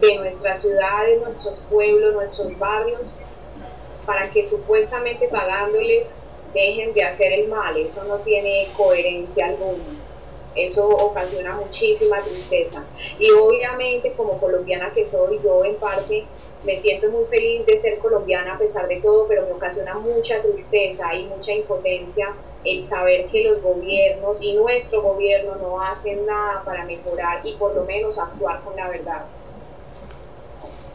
de 0.00 0.16
nuestras 0.16 0.60
ciudades, 0.60 1.20
nuestros 1.20 1.60
pueblos, 1.68 2.14
nuestros 2.14 2.58
barrios, 2.58 3.16
para 4.10 4.28
que 4.28 4.44
supuestamente 4.44 5.28
pagándoles 5.28 6.12
dejen 6.52 6.92
de 6.94 7.04
hacer 7.04 7.32
el 7.32 7.46
mal. 7.46 7.76
Eso 7.76 8.02
no 8.06 8.16
tiene 8.16 8.66
coherencia 8.76 9.46
alguna. 9.46 9.84
Eso 10.56 10.88
ocasiona 10.88 11.54
muchísima 11.54 12.20
tristeza. 12.20 12.82
Y 13.20 13.30
obviamente 13.30 14.10
como 14.16 14.40
colombiana 14.40 14.92
que 14.92 15.06
soy, 15.06 15.38
yo 15.44 15.64
en 15.64 15.76
parte 15.76 16.24
me 16.64 16.80
siento 16.80 17.08
muy 17.08 17.24
feliz 17.26 17.64
de 17.66 17.78
ser 17.78 17.98
colombiana 17.98 18.56
a 18.56 18.58
pesar 18.58 18.88
de 18.88 18.96
todo, 18.96 19.28
pero 19.28 19.46
me 19.46 19.52
ocasiona 19.52 19.94
mucha 19.94 20.42
tristeza 20.42 21.14
y 21.14 21.26
mucha 21.26 21.52
impotencia 21.52 22.34
el 22.64 22.84
saber 22.84 23.26
que 23.26 23.44
los 23.44 23.62
gobiernos 23.62 24.42
y 24.42 24.54
nuestro 24.54 25.02
gobierno 25.02 25.54
no 25.54 25.80
hacen 25.80 26.26
nada 26.26 26.64
para 26.64 26.84
mejorar 26.84 27.46
y 27.46 27.54
por 27.54 27.76
lo 27.76 27.84
menos 27.84 28.18
actuar 28.18 28.60
con 28.64 28.74
la 28.74 28.88
verdad. 28.88 29.24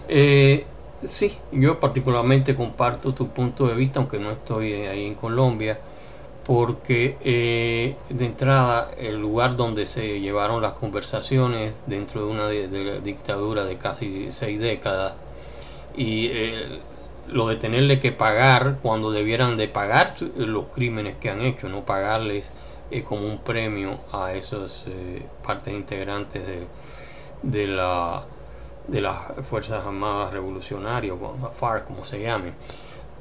Eh, 0.10 0.66
sí, 1.06 1.38
yo 1.52 1.80
particularmente 1.80 2.56
comparto 2.56 3.14
tu 3.14 3.30
punto 3.30 3.68
de 3.68 3.76
vista, 3.76 4.00
aunque 4.00 4.20
no 4.20 4.32
estoy 4.32 4.74
ahí 4.74 5.06
en 5.06 5.16
Colombia, 5.16 5.80
porque 6.46 7.18
eh, 7.22 7.96
de 8.10 8.26
entrada 8.26 8.92
el 9.00 9.20
lugar 9.20 9.56
donde 9.56 9.88
se 9.88 10.20
llevaron 10.20 10.62
las 10.62 10.74
conversaciones 10.74 11.84
dentro 11.88 12.26
de 12.26 12.32
una 12.32 12.48
de, 12.48 13.02
dictadura 13.02 13.66
de 13.66 13.78
casi 13.78 14.28
seis 14.32 14.60
décadas 14.60 15.16
y 15.98 16.28
eh, 16.28 16.80
lo 17.28 17.48
de 17.48 17.56
tenerle 17.56 18.00
que 18.00 18.12
pagar 18.12 18.78
cuando 18.84 19.12
debieran 19.12 19.58
de 19.58 19.68
pagar 19.68 20.16
los 20.38 20.66
crímenes 20.66 21.16
que 21.16 21.32
han 21.32 21.42
hecho, 21.42 21.68
no 21.68 21.84
pagarles 21.84 22.52
eh, 22.92 23.02
como 23.02 23.26
un 23.26 23.40
premio 23.40 24.00
a 24.12 24.34
esas 24.34 24.86
partes 25.44 25.74
integrantes 25.74 26.46
de, 26.46 26.68
de, 27.42 27.68
la, 27.68 28.24
de 28.88 29.02
las 29.02 29.16
Fuerzas 29.50 29.86
Armadas 29.86 30.32
Revolucionarias, 30.34 31.16
como 31.88 32.04
se 32.04 32.22
llame. 32.22 32.54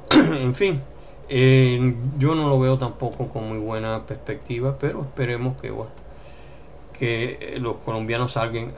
en 0.11 0.53
fin, 0.53 0.81
eh, 1.27 1.95
yo 2.17 2.35
no 2.35 2.47
lo 2.47 2.59
veo 2.59 2.77
tampoco 2.77 3.27
con 3.27 3.47
muy 3.47 3.57
buena 3.57 4.05
perspectiva, 4.05 4.77
pero 4.79 5.01
esperemos 5.01 5.59
que 5.59 5.71
bueno, 5.71 5.91
que 6.93 7.57
los 7.59 7.77
colombianos 7.77 8.33
salgan, 8.33 8.71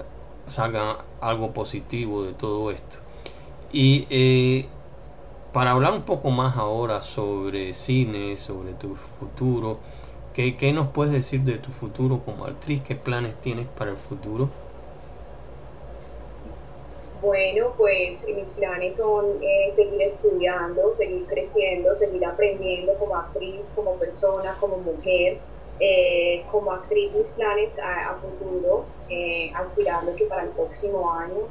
salgan 0.48 0.98
algo 1.22 1.51
positivo 1.51 2.24
de 2.24 2.34
todo 2.34 2.72
esto. 2.72 2.98
Y 3.72 4.08
eh, 4.10 4.65
para 5.51 5.72
hablar 5.72 5.94
un 5.94 6.03
poco 6.03 6.32
más 6.32 6.56
ahora 6.56 7.01
sobre 7.01 7.74
cine, 7.74 8.38
sobre 8.38 8.74
tu 8.74 8.96
futuro, 9.20 9.79
¿qué, 10.34 10.56
¿qué, 10.56 10.72
nos 10.72 10.88
puedes 10.88 11.12
decir 11.12 11.41
de 11.44 11.58
tu 11.58 11.72
futuro 11.72 12.20
como 12.20 12.46
actriz? 12.46 12.82
¿Qué 12.82 12.96
planes 12.96 13.36
tienes 13.41 13.65
para 13.65 13.91
el 13.91 13.98
futuro? 13.98 14.50
Bueno, 17.21 17.74
pues 17.77 18.27
mis 18.27 18.51
planes 18.53 18.97
son 18.97 19.41
eh, 19.41 19.69
seguir 19.71 20.01
estudiando, 20.03 20.93
seguir 20.93 21.25
creciendo, 21.25 21.95
seguir 21.95 22.24
aprendiendo 22.24 22.93
como 22.95 23.15
actriz, 23.15 23.71
como 23.75 23.95
persona, 23.95 24.55
como 24.59 24.77
mujer. 24.77 25.39
Eh, 25.79 26.43
como 26.51 26.71
actriz, 26.71 27.13
mis 27.13 27.31
planes 27.33 27.77
a, 27.77 28.15
futuro, 28.15 28.86
eh, 29.09 29.51
aspirando 29.53 30.15
que 30.15 30.25
para 30.25 30.43
el 30.43 30.50
próximo 30.50 31.12
año 31.13 31.47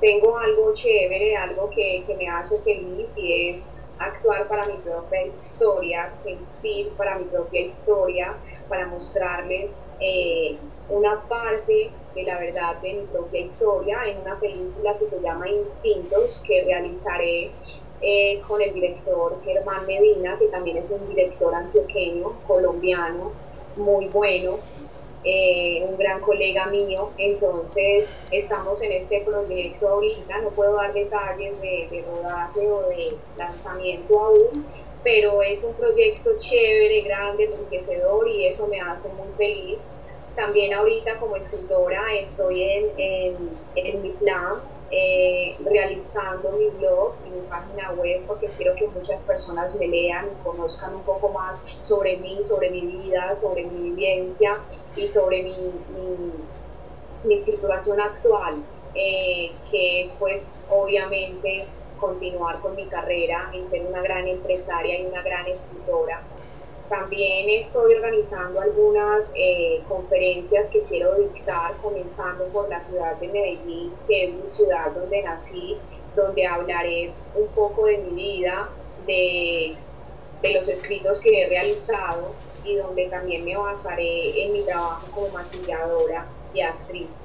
tengo 0.00 0.36
algo 0.36 0.74
chévere, 0.74 1.36
algo 1.36 1.70
que, 1.70 2.04
que 2.06 2.14
me 2.16 2.28
hace 2.28 2.58
feliz 2.58 3.16
y 3.16 3.48
es 3.48 3.70
actuar 3.98 4.48
para 4.48 4.66
mi 4.66 4.74
propia 4.78 5.26
historia, 5.26 6.14
sentir 6.14 6.92
para 6.96 7.18
mi 7.18 7.24
propia 7.24 7.60
historia, 7.62 8.36
para 8.68 8.86
mostrarles 8.86 9.80
eh, 10.00 10.56
una 10.88 11.22
parte 11.28 11.90
de 12.14 12.22
la 12.22 12.38
verdad 12.38 12.80
de 12.80 12.94
mi 12.94 13.06
propia 13.06 13.40
historia. 13.40 13.98
En 14.06 14.18
una 14.18 14.38
película 14.38 14.96
que 14.98 15.08
se 15.08 15.20
llama 15.20 15.48
Instintos, 15.48 16.42
que 16.46 16.64
realizaré 16.64 17.52
eh, 18.00 18.40
con 18.46 18.62
el 18.62 18.72
director 18.72 19.40
Germán 19.44 19.86
Medina, 19.86 20.38
que 20.38 20.46
también 20.48 20.76
es 20.76 20.90
un 20.90 21.08
director 21.08 21.54
antioqueño, 21.54 22.40
colombiano, 22.46 23.32
muy 23.76 24.08
bueno, 24.08 24.58
eh, 25.24 25.84
un 25.88 25.96
gran 25.96 26.20
colega 26.20 26.66
mío. 26.66 27.10
Entonces, 27.18 28.14
estamos 28.30 28.82
en 28.82 28.92
ese 28.92 29.20
proyecto 29.20 29.88
ahorita, 29.88 30.38
no 30.38 30.50
puedo 30.50 30.74
dar 30.76 30.92
detalles 30.92 31.60
de, 31.60 31.88
de 31.90 32.02
rodaje 32.02 32.60
o 32.70 32.88
de 32.88 33.16
lanzamiento 33.36 34.18
aún, 34.18 34.66
pero 35.02 35.42
es 35.42 35.62
un 35.64 35.74
proyecto 35.74 36.30
chévere, 36.38 37.02
grande, 37.02 37.44
enriquecedor 37.44 38.28
y 38.28 38.46
eso 38.46 38.66
me 38.66 38.80
hace 38.80 39.08
muy 39.10 39.28
feliz. 39.36 39.80
También 40.34 40.72
ahorita 40.72 41.18
como 41.18 41.36
escritora 41.36 42.14
estoy 42.14 42.62
en, 42.62 42.90
en, 43.74 44.02
mi 44.02 44.10
plan, 44.10 44.62
eh, 44.90 45.54
realizando 45.64 46.50
mi 46.52 46.68
blog 46.78 47.12
y 47.26 47.30
mi 47.30 47.46
página 47.46 47.92
web 47.92 48.22
porque 48.26 48.46
quiero 48.56 48.74
que 48.74 48.86
muchas 48.88 49.22
personas 49.22 49.74
me 49.74 49.86
lean 49.86 50.28
y 50.28 50.42
conozcan 50.42 50.94
un 50.94 51.02
poco 51.02 51.28
más 51.28 51.62
sobre 51.82 52.16
mí, 52.16 52.42
sobre 52.42 52.70
mi 52.70 52.80
vida, 52.80 53.36
sobre 53.36 53.64
mi 53.64 53.90
vivencia 53.90 54.58
y 54.96 55.06
sobre 55.06 55.42
mi, 55.42 55.72
mi, 57.24 57.38
situación 57.40 58.00
actual, 58.00 58.62
eh, 58.94 59.52
que 59.70 60.02
es 60.02 60.14
pues 60.14 60.50
obviamente 60.70 61.66
continuar 62.00 62.60
con 62.60 62.74
mi 62.74 62.86
carrera 62.86 63.50
y 63.52 63.64
ser 63.64 63.84
una 63.84 64.00
gran 64.00 64.26
empresaria 64.26 64.98
y 65.00 65.04
una 65.04 65.20
gran 65.22 65.46
escritora. 65.48 66.22
También 66.88 67.50
estoy 67.50 67.94
organizando 67.94 68.60
algunas 68.60 69.30
eh, 69.34 69.82
conferencias 69.88 70.68
que 70.70 70.82
quiero 70.84 71.16
dictar, 71.16 71.76
comenzando 71.82 72.44
por 72.46 72.68
la 72.68 72.80
ciudad 72.80 73.16
de 73.16 73.28
Medellín, 73.28 73.92
que 74.06 74.24
es 74.24 74.34
mi 74.34 74.48
ciudad 74.48 74.92
donde 74.92 75.22
nací, 75.22 75.76
donde 76.16 76.46
hablaré 76.46 77.12
un 77.34 77.46
poco 77.48 77.86
de 77.86 77.98
mi 77.98 78.14
vida, 78.14 78.70
de, 79.06 79.76
de 80.42 80.54
los 80.54 80.68
escritos 80.68 81.20
que 81.20 81.42
he 81.42 81.48
realizado 81.48 82.32
y 82.64 82.76
donde 82.76 83.06
también 83.06 83.44
me 83.44 83.56
basaré 83.56 84.44
en 84.44 84.52
mi 84.52 84.62
trabajo 84.62 85.06
como 85.14 85.28
maquilladora 85.28 86.26
y 86.54 86.60
actriz. 86.60 87.20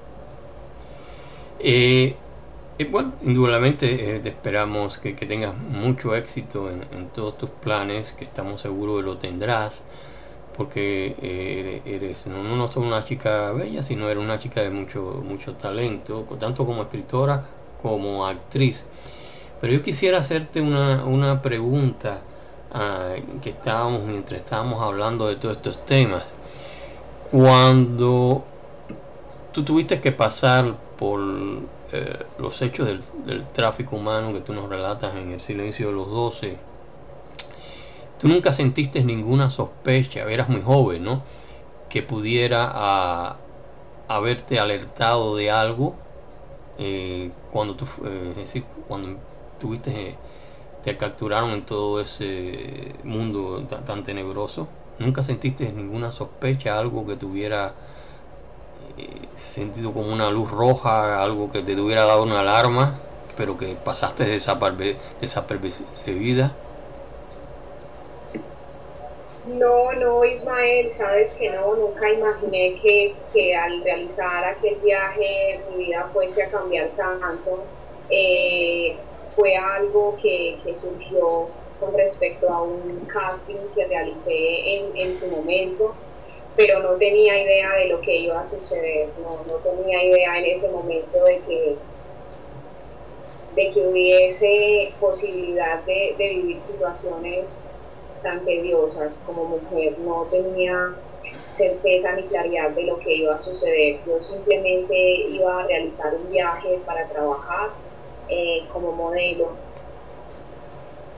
Eh, 1.60 2.16
bueno, 2.90 3.14
indudablemente 3.22 4.16
eh, 4.16 4.20
te 4.20 4.30
esperamos 4.30 4.98
que, 4.98 5.14
tengas 5.14 5.56
mucho 5.56 6.16
éxito 6.16 6.70
en, 6.70 7.10
todos 7.14 7.38
tus 7.38 7.50
planes, 7.50 8.14
que 8.14 8.24
estamos 8.24 8.62
seguros 8.62 8.98
de 8.98 9.04
lo 9.04 9.18
tendrás, 9.18 9.84
porque 10.58 11.16
eh, 11.22 11.82
eres 11.86 12.28
no, 12.28 12.68
solo 12.72 12.88
una 12.88 13.04
chica 13.04 13.52
bella, 13.52 13.84
sino 13.84 14.10
eres 14.10 14.24
una 14.24 14.40
chica 14.40 14.62
de 14.62 14.72
mucho, 14.72 15.22
mucho 15.24 15.54
talento, 15.56 16.26
tanto 16.40 16.66
como 16.66 16.82
escritora 16.82 17.46
como 17.82 18.26
actriz. 18.26 18.86
Pero 19.62 19.74
yo 19.74 19.84
quisiera 19.84 20.18
hacerte 20.18 20.60
una, 20.60 21.42
pregunta 21.42 22.22
ah, 22.74 23.14
que 23.42 23.50
estábamos, 23.50 24.04
mientras 24.04 24.42
estábamos 24.42 24.82
hablando 24.82 25.28
de 25.28 25.36
todos 25.36 25.58
estos 25.58 25.86
temas. 25.86 26.34
Cuando 27.32 28.46
tú 29.52 29.64
tuviste 29.64 30.02
que 30.02 30.12
pasar 30.12 30.76
por 30.98 31.20
eh, 31.96 32.18
los 32.40 32.60
hechos 32.64 32.88
del, 32.88 33.46
tráfico 33.54 33.98
humano 33.98 34.34
que 34.34 34.42
tú 34.42 34.52
nos 34.52 34.68
relatas 34.68 35.16
en 35.16 35.32
El 35.32 35.40
silencio 35.40 35.90
de 35.90 35.94
los 35.94 36.10
doce, 36.10 36.58
tú 38.18 38.28
nunca 38.28 38.52
sentiste 38.52 39.04
ninguna 39.04 39.52
sospecha, 39.52 40.24
eras 40.24 40.50
muy 40.50 40.62
joven, 40.62 41.04
¿no? 41.04 41.22
Que 41.90 42.02
pudiera 42.02 42.68
a, 42.74 43.38
haberte 44.08 44.60
alertado 44.60 45.36
de 45.36 45.52
algo 45.52 45.94
eh, 46.80 47.30
cuando 47.52 47.76
tú, 47.76 47.86
eh, 48.06 48.64
cuando 48.88 49.20
tuviste, 49.60 50.18
te 50.84 50.98
capturaron 50.98 51.52
en 51.52 51.64
todo 51.64 52.02
ese 52.02 52.96
mundo 53.04 53.68
tan 53.86 54.04
tenebroso. 54.04 54.68
Nunca 54.98 55.22
sentiste 55.22 55.72
ninguna 55.72 56.12
sospecha, 56.12 56.80
algo 56.80 57.06
que 57.06 57.18
tuviera 57.18 57.76
sentido 59.36 59.94
como 59.94 60.14
una 60.14 60.30
luz 60.30 60.52
roja, 60.52 61.22
algo 61.22 61.52
que 61.52 61.62
te 61.62 61.80
hubiera 61.80 62.06
dado 62.06 62.24
una 62.24 62.42
alarma, 62.42 63.00
pero 63.36 63.58
que 63.58 63.76
pasaste 63.76 64.26
desapercibida? 64.26 66.52
No, 69.46 69.92
no, 69.92 70.24
Ismael, 70.24 70.94
sabes 70.94 71.34
que 71.34 71.50
no, 71.50 71.76
nunca 71.76 72.10
imaginé 72.10 72.80
que, 72.82 73.14
que 73.34 73.56
al 73.56 73.84
realizar 73.84 74.46
aquel 74.46 74.76
viaje 74.76 75.60
mi 75.72 75.86
vida 75.86 76.10
fuese 76.14 76.44
a 76.44 76.50
cambiar 76.50 76.90
tanto. 76.96 77.64
Eh, 78.10 78.96
fue 79.36 79.58
algo 79.58 80.16
que, 80.22 80.60
que, 80.64 80.76
surgió 80.76 81.50
con 81.80 81.94
respecto 81.96 82.50
a 82.50 82.62
un 82.62 83.06
casting 83.12 83.58
que 83.76 83.86
realicé 83.86 84.78
en, 84.78 84.96
en 84.96 85.16
su 85.16 85.28
momento 85.28 85.94
no 86.84 86.92
tenía 86.98 87.42
idea 87.42 87.76
de 87.76 87.88
lo 87.88 88.02
que 88.02 88.16
iba 88.18 88.40
a 88.40 88.44
suceder, 88.44 89.10
no, 89.24 89.40
no 89.48 89.60
tenía 89.60 90.04
idea 90.04 90.38
en 90.38 90.46
ese 90.46 90.70
momento 90.70 91.24
de 91.24 91.40
que, 91.40 91.76
de 93.56 93.72
que 93.72 93.88
hubiese 93.88 94.94
posibilidad 95.00 95.82
de, 95.84 96.16
de 96.18 96.30
vivir 96.30 96.62
situaciones 96.62 97.62
tan 98.22 98.44
tediosas 98.44 99.20
como 99.26 99.46
mujer, 99.46 99.98
no 100.00 100.28
tenía 100.30 100.94
certeza 101.50 102.12
ni 102.14 102.24
claridad 102.24 102.72
de 102.72 102.84
lo 102.84 103.00
que 103.00 103.16
iba 103.16 103.36
a 103.36 103.40
suceder. 103.40 104.00
Yo 104.06 104.20
simplemente 104.20 104.96
iba 104.96 105.62
a 105.62 105.68
realizar 105.68 106.14
un 106.16 106.30
viaje 106.32 106.80
para 106.86 107.08
trabajar 107.08 107.70
eh, 108.28 108.66
como 108.72 108.92
modelo, 108.92 109.50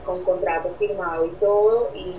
con 0.04 0.22
contrato 0.22 0.70
firmado 0.78 1.26
y 1.26 1.30
todo, 1.30 1.90
y 1.94 2.14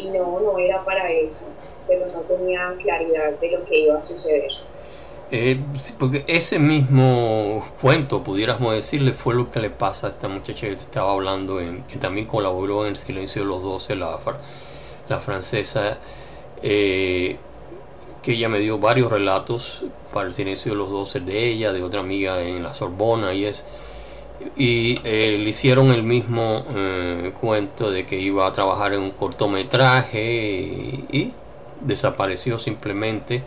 y 0.00 0.10
no, 0.10 0.40
no 0.40 0.58
era 0.58 0.84
para 0.84 1.10
eso, 1.10 1.46
pero 1.86 2.06
no 2.06 2.20
tenía 2.20 2.74
claridad 2.80 3.32
de 3.40 3.50
lo 3.50 3.64
que 3.64 3.80
iba 3.80 3.96
a 3.96 4.00
suceder. 4.00 4.50
Eh, 5.32 5.60
porque 5.98 6.24
ese 6.26 6.58
mismo 6.58 7.64
cuento, 7.80 8.24
pudiéramos 8.24 8.74
decirle, 8.74 9.12
fue 9.12 9.34
lo 9.34 9.50
que 9.50 9.60
le 9.60 9.70
pasa 9.70 10.08
a 10.08 10.10
esta 10.10 10.26
muchacha 10.26 10.66
que 10.66 10.74
te 10.74 10.82
estaba 10.82 11.12
hablando, 11.12 11.60
en, 11.60 11.84
que 11.84 11.98
también 11.98 12.26
colaboró 12.26 12.82
en 12.82 12.88
El 12.88 12.96
Silencio 12.96 13.42
de 13.42 13.48
los 13.48 13.62
Doce, 13.62 13.94
la, 13.94 14.18
la 15.08 15.20
francesa, 15.20 15.98
eh, 16.62 17.36
que 18.22 18.32
ella 18.32 18.48
me 18.48 18.58
dio 18.58 18.78
varios 18.78 19.10
relatos 19.10 19.84
para 20.12 20.26
El 20.26 20.32
Silencio 20.32 20.72
de 20.72 20.78
los 20.78 20.90
Doce 20.90 21.20
de 21.20 21.46
ella, 21.46 21.72
de 21.72 21.84
otra 21.84 22.00
amiga 22.00 22.42
en 22.42 22.64
la 22.64 22.74
Sorbona 22.74 23.32
y 23.32 23.44
es 23.44 23.64
y 24.56 25.00
eh, 25.04 25.36
le 25.38 25.50
hicieron 25.50 25.90
el 25.90 26.02
mismo 26.02 26.64
eh, 26.74 27.32
cuento 27.40 27.90
de 27.90 28.06
que 28.06 28.18
iba 28.18 28.46
a 28.46 28.52
trabajar 28.52 28.92
en 28.94 29.00
un 29.00 29.10
cortometraje 29.12 30.20
y, 31.10 31.34
desapareció 31.80 32.58
simplemente. 32.58 33.42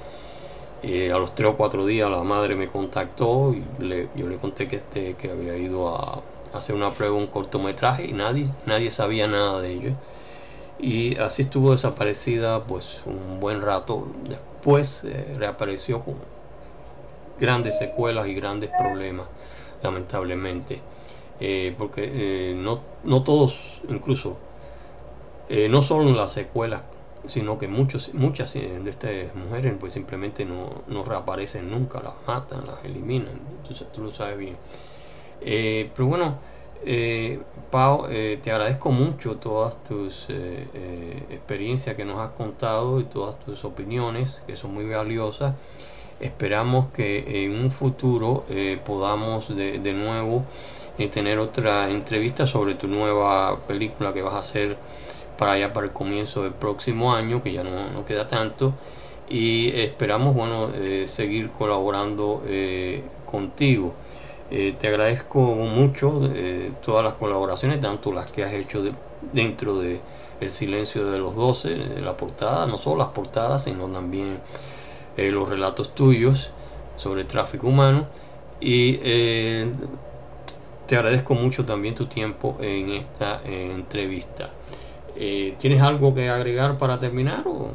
Eh, 0.81 1.13
a 1.13 1.17
los 1.17 1.33
tres 1.33 1.49
o 1.49 1.55
cuatro 1.55 1.85
días 1.85 2.09
la 2.09 2.23
madre 2.23 2.55
me 2.55 2.67
contactó 2.67 3.53
y 3.53 3.63
yo 4.15 4.27
le 4.27 4.37
conté 4.37 4.67
que, 4.67 4.77
este, 4.77 5.13
que 5.13 5.31
había 5.31 5.55
ido 5.55 5.95
a, 5.95 6.21
hacer 6.53 6.75
una 6.75 6.89
prueba 6.91 7.15
un 7.15 7.27
cortometraje 7.27 8.05
y 8.05 8.13
nadie, 8.13 8.47
nadie 8.65 8.91
sabía 8.91 9.27
nada 9.27 9.61
de 9.61 9.71
ello. 9.71 9.91
Y 10.79 11.17
así 11.17 11.43
estuvo 11.43 11.71
desaparecida 11.71 12.63
pues 12.63 13.01
un 13.05 13.39
buen 13.39 13.61
rato. 13.61 14.07
Después 14.27 15.05
reapareció 15.37 16.01
con 16.01 16.15
grandes 17.39 17.77
secuelas 17.77 18.27
y 18.27 18.33
grandes 18.33 18.69
problemas 18.77 19.27
lamentablemente. 19.83 20.81
Eh, 21.39 21.75
porque 21.77 22.09
eh, 22.13 22.55
no, 22.55 22.79
no, 23.03 23.23
todos, 23.23 23.81
incluso, 23.89 24.37
eh, 25.49 25.67
no 25.67 25.81
solo 25.81 26.07
en 26.07 26.15
las 26.15 26.31
secuelas 26.31 26.83
sino 27.25 27.57
que 27.57 27.69
muchos, 27.69 28.13
muchas 28.13 28.53
de 28.53 28.89
estas 28.89 29.11
mujeres 29.33 29.73
pues 29.79 29.93
simplemente 29.93 30.43
no, 30.43 30.83
no 30.87 31.05
reaparecen 31.05 31.71
nunca, 31.71 32.01
las 32.01 32.15
matan, 32.27 32.65
las 32.67 32.83
eliminan, 32.83 33.39
entonces 33.61 33.89
tú 33.93 34.01
lo 34.01 34.11
sabes 34.11 34.37
bien. 34.37 34.57
Pero 35.39 36.05
bueno, 36.05 36.37
Pau, 37.71 38.07
te 38.09 38.51
agradezco 38.51 38.91
mucho 38.91 39.37
todas 39.37 39.81
tus 39.85 40.27
experiencias 41.29 41.95
que 41.95 42.03
nos 42.03 42.19
has 42.19 42.31
contado 42.31 42.99
y 42.99 43.05
todas 43.05 43.39
tus 43.39 43.63
opiniones 43.63 44.43
que 44.45 44.57
son 44.57 44.73
muy 44.73 44.85
valiosas. 44.85 45.53
Esperamos 46.23 46.87
que 46.93 47.45
en 47.45 47.59
un 47.63 47.71
futuro 47.71 48.45
podamos 48.85 49.55
de, 49.55 49.79
de 49.79 49.93
nuevo 49.93 50.43
tener 51.11 51.39
otra 51.39 51.89
entrevista 51.89 52.45
sobre 52.47 52.75
tu 52.75 52.87
nueva 52.87 53.59
película 53.67 54.13
que 54.13 54.21
vas 54.21 54.35
a 54.35 54.39
hacer 54.39 54.77
para 55.37 55.53
allá 55.53 55.73
para 55.73 55.87
el 55.87 55.93
comienzo 55.93 56.43
del 56.43 56.53
próximo 56.53 57.13
año, 57.13 57.41
que 57.41 57.51
ya 57.51 57.63
no, 57.63 58.05
queda 58.05 58.27
tanto. 58.27 58.73
Y 59.29 59.71
esperamos, 59.71 60.35
bueno, 60.35 60.69
eh, 60.75 61.05
seguir 61.07 61.49
colaborando 61.49 62.43
eh, 62.45 63.03
contigo. 63.25 63.93
Eh, 64.51 64.75
te 64.77 64.87
agradezco 64.87 65.39
mucho 65.39 66.29
todas 66.85 67.03
las 67.03 67.13
colaboraciones, 67.13 67.81
tanto 67.81 68.11
las 68.11 68.31
que 68.31 68.43
has 68.43 68.53
hecho 68.53 68.83
dentro 69.31 69.79
de 69.79 69.99
El 70.39 70.49
Silencio 70.49 71.09
de 71.09 71.17
los 71.17 71.35
Doce, 71.35 71.69
de 71.69 72.01
la 72.01 72.15
portada, 72.15 72.67
no 72.67 72.77
solo 72.77 72.97
las 72.97 73.07
portadas, 73.07 73.63
sino 73.63 73.87
también 73.87 74.39
los 75.17 75.49
relatos 75.49 75.93
tuyos 75.95 76.51
sobre 76.95 77.23
tráfico 77.23 77.67
humano. 77.67 78.07
Y 78.59 78.97
te 80.87 80.95
agradezco 80.95 81.33
mucho 81.33 81.65
también 81.65 81.95
tu 81.95 82.07
tiempo 82.07 82.57
en 82.61 82.91
esta 82.91 83.41
entrevista. 83.45 84.51
Eh, 85.15 85.55
¿Tienes 85.57 85.81
algo 85.81 86.13
que 86.13 86.29
agregar 86.29 86.77
para 86.77 86.99
terminar? 86.99 87.47
O? 87.47 87.69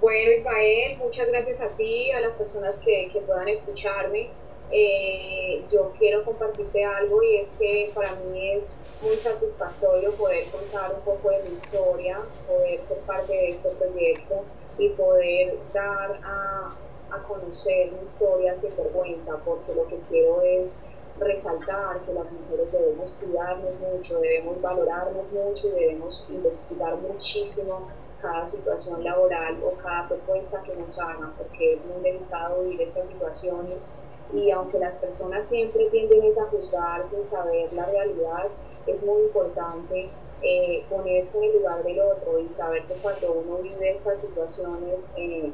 Bueno, 0.00 0.32
Ismael, 0.32 0.98
muchas 0.98 1.28
gracias 1.28 1.60
a 1.60 1.68
ti, 1.70 2.10
a 2.12 2.20
las 2.20 2.34
personas 2.34 2.78
que, 2.80 3.10
puedan 3.26 3.48
escucharme. 3.48 4.28
Eh, 4.72 5.62
yo 5.72 5.92
quiero 5.98 6.24
compartirte 6.24 6.84
algo 6.84 7.22
y 7.24 7.36
es 7.36 7.48
que 7.58 7.90
para 7.92 8.14
mí 8.14 8.52
es 8.52 8.70
muy 9.02 9.16
satisfactorio 9.16 10.12
poder 10.12 10.46
contar 10.46 10.94
un 10.94 11.00
poco 11.00 11.30
de 11.30 11.42
mi 11.48 11.56
historia, 11.56 12.20
poder 12.46 12.84
ser 12.84 12.98
parte 12.98 13.32
de 13.32 13.48
este 13.48 13.68
proyecto 13.70 14.44
y 14.80 14.88
poder 14.90 15.58
dar 15.74 16.20
a, 16.24 16.74
a 17.10 17.22
conocer 17.28 17.92
mi 17.92 18.04
historia 18.04 18.56
sin 18.56 18.74
vergüenza, 18.76 19.36
porque 19.44 19.74
lo 19.74 19.86
que 19.86 19.98
quiero 20.08 20.40
es 20.42 20.76
resaltar 21.18 22.00
que 22.00 22.14
las 22.14 22.32
mujeres 22.32 22.72
debemos 22.72 23.12
cuidarnos 23.20 23.78
mucho, 23.80 24.20
debemos 24.20 24.60
valorarnos 24.62 25.30
mucho 25.32 25.68
y 25.68 25.70
debemos 25.70 26.26
investigar 26.30 26.96
muchísimo 26.96 27.88
cada 28.22 28.46
situación 28.46 29.04
laboral 29.04 29.58
o 29.62 29.72
cada 29.82 30.08
propuesta 30.08 30.62
que 30.62 30.74
nos 30.76 30.98
hagan, 30.98 31.32
porque 31.36 31.74
es 31.74 31.84
muy 31.84 32.02
delicado 32.02 32.62
vivir 32.62 32.82
estas 32.82 33.08
situaciones. 33.08 33.90
Y 34.32 34.50
aunque 34.50 34.78
las 34.78 34.96
personas 34.96 35.46
siempre 35.46 35.90
tienden 35.90 36.22
a 36.38 36.44
juzgar 36.46 37.06
sin 37.06 37.24
saber 37.24 37.72
la 37.72 37.86
realidad, 37.86 38.48
es 38.86 39.04
muy 39.04 39.22
importante 39.24 40.10
eh, 40.42 40.84
ponerse 40.88 41.38
en 41.38 41.44
el 41.44 41.58
lugar 41.58 41.82
del 41.82 42.00
otro 42.00 42.38
y 42.38 42.48
saber 42.52 42.84
que 42.84 42.94
cuando 42.94 43.32
uno 43.32 43.58
vive 43.58 43.90
estas 43.90 44.18
situaciones 44.18 45.12
eh, 45.16 45.52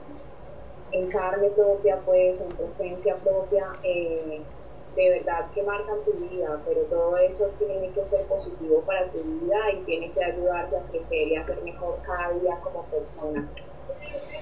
en 0.93 1.11
carne 1.11 1.49
propia, 1.51 2.01
pues 2.05 2.41
en 2.41 2.49
presencia 2.49 3.17
propia, 3.17 3.67
eh, 3.83 4.41
de 4.95 5.11
verdad 5.11 5.51
que 5.55 5.63
marcan 5.63 6.05
tu 6.05 6.13
vida, 6.13 6.63
pero 6.67 6.83
todo 6.83 7.17
eso 7.19 7.51
tiene 7.59 7.91
que 7.91 8.05
ser 8.05 8.25
positivo 8.27 8.81
para 8.87 9.07
tu 9.11 9.19
vida 9.19 9.73
y 9.73 9.85
tiene 9.85 10.11
que 10.13 10.25
ayudarte 10.25 10.77
a 10.77 10.83
crecer 10.85 11.29
y 11.29 11.37
a 11.37 11.45
ser 11.45 11.63
mejor 11.63 11.99
cada 12.03 12.31
día 12.33 12.59
como 12.63 12.85
persona. 12.85 13.47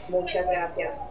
Muchas 0.09 0.47
gracias. 0.47 1.03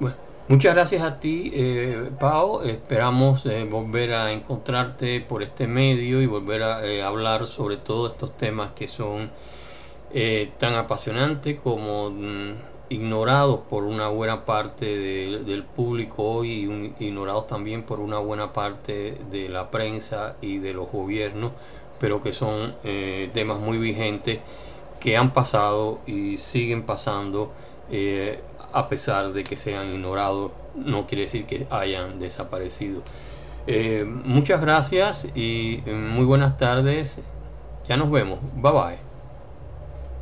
Bueno, 0.00 0.16
muchas 0.54 0.74
gracias 0.74 1.02
a 1.02 1.18
ti, 1.18 1.50
eh, 1.52 2.10
Pau. 2.20 2.62
Esperamos 2.62 3.44
eh, 3.46 3.64
volver 3.64 4.14
a 4.14 4.30
encontrarte 4.30 5.20
por 5.20 5.42
este 5.42 5.66
medio 5.66 6.22
y 6.22 6.26
volver 6.26 6.62
a 6.62 6.86
eh, 6.86 7.02
hablar 7.02 7.46
sobre 7.46 7.76
todos 7.76 8.12
estos 8.12 8.36
temas 8.36 8.70
que 8.70 8.86
son 8.86 9.32
eh, 10.12 10.52
tan 10.58 10.74
apasionantes 10.74 11.58
como... 11.58 12.10
Mm, 12.10 12.74
ignorados 12.90 13.60
por 13.68 13.84
una 13.84 14.08
buena 14.08 14.44
parte 14.44 14.84
del 14.84 15.64
público 15.64 16.22
hoy 16.22 16.92
y 16.98 17.04
ignorados 17.06 17.46
también 17.46 17.82
por 17.82 17.98
una 17.98 18.18
buena 18.18 18.52
parte 18.52 19.18
de 19.32 19.48
la 19.48 19.70
prensa 19.70 20.36
y 20.42 20.58
de 20.58 20.74
los 20.74 20.92
gobiernos, 20.92 21.52
pero 21.98 22.20
que 22.20 22.32
son 22.32 22.74
temas 23.32 23.58
muy 23.58 23.78
vigentes 23.78 24.40
que 25.00 25.16
han 25.16 25.32
pasado 25.32 26.00
y 26.06 26.36
siguen 26.36 26.84
pasando 26.84 27.52
a 28.74 28.88
pesar 28.88 29.32
de 29.32 29.44
que 29.44 29.56
sean 29.56 29.92
ignorados, 29.94 30.52
no 30.74 31.06
quiere 31.06 31.22
decir 31.22 31.46
que 31.46 31.66
hayan 31.70 32.18
desaparecido. 32.18 33.02
Eh, 33.66 34.04
muchas 34.06 34.60
gracias 34.60 35.28
y 35.34 35.82
muy 35.86 36.24
buenas 36.24 36.56
tardes. 36.58 37.20
Ya 37.88 37.96
nos 37.96 38.10
vemos. 38.10 38.40
Bye 38.56 38.72
bye. 38.72 39.03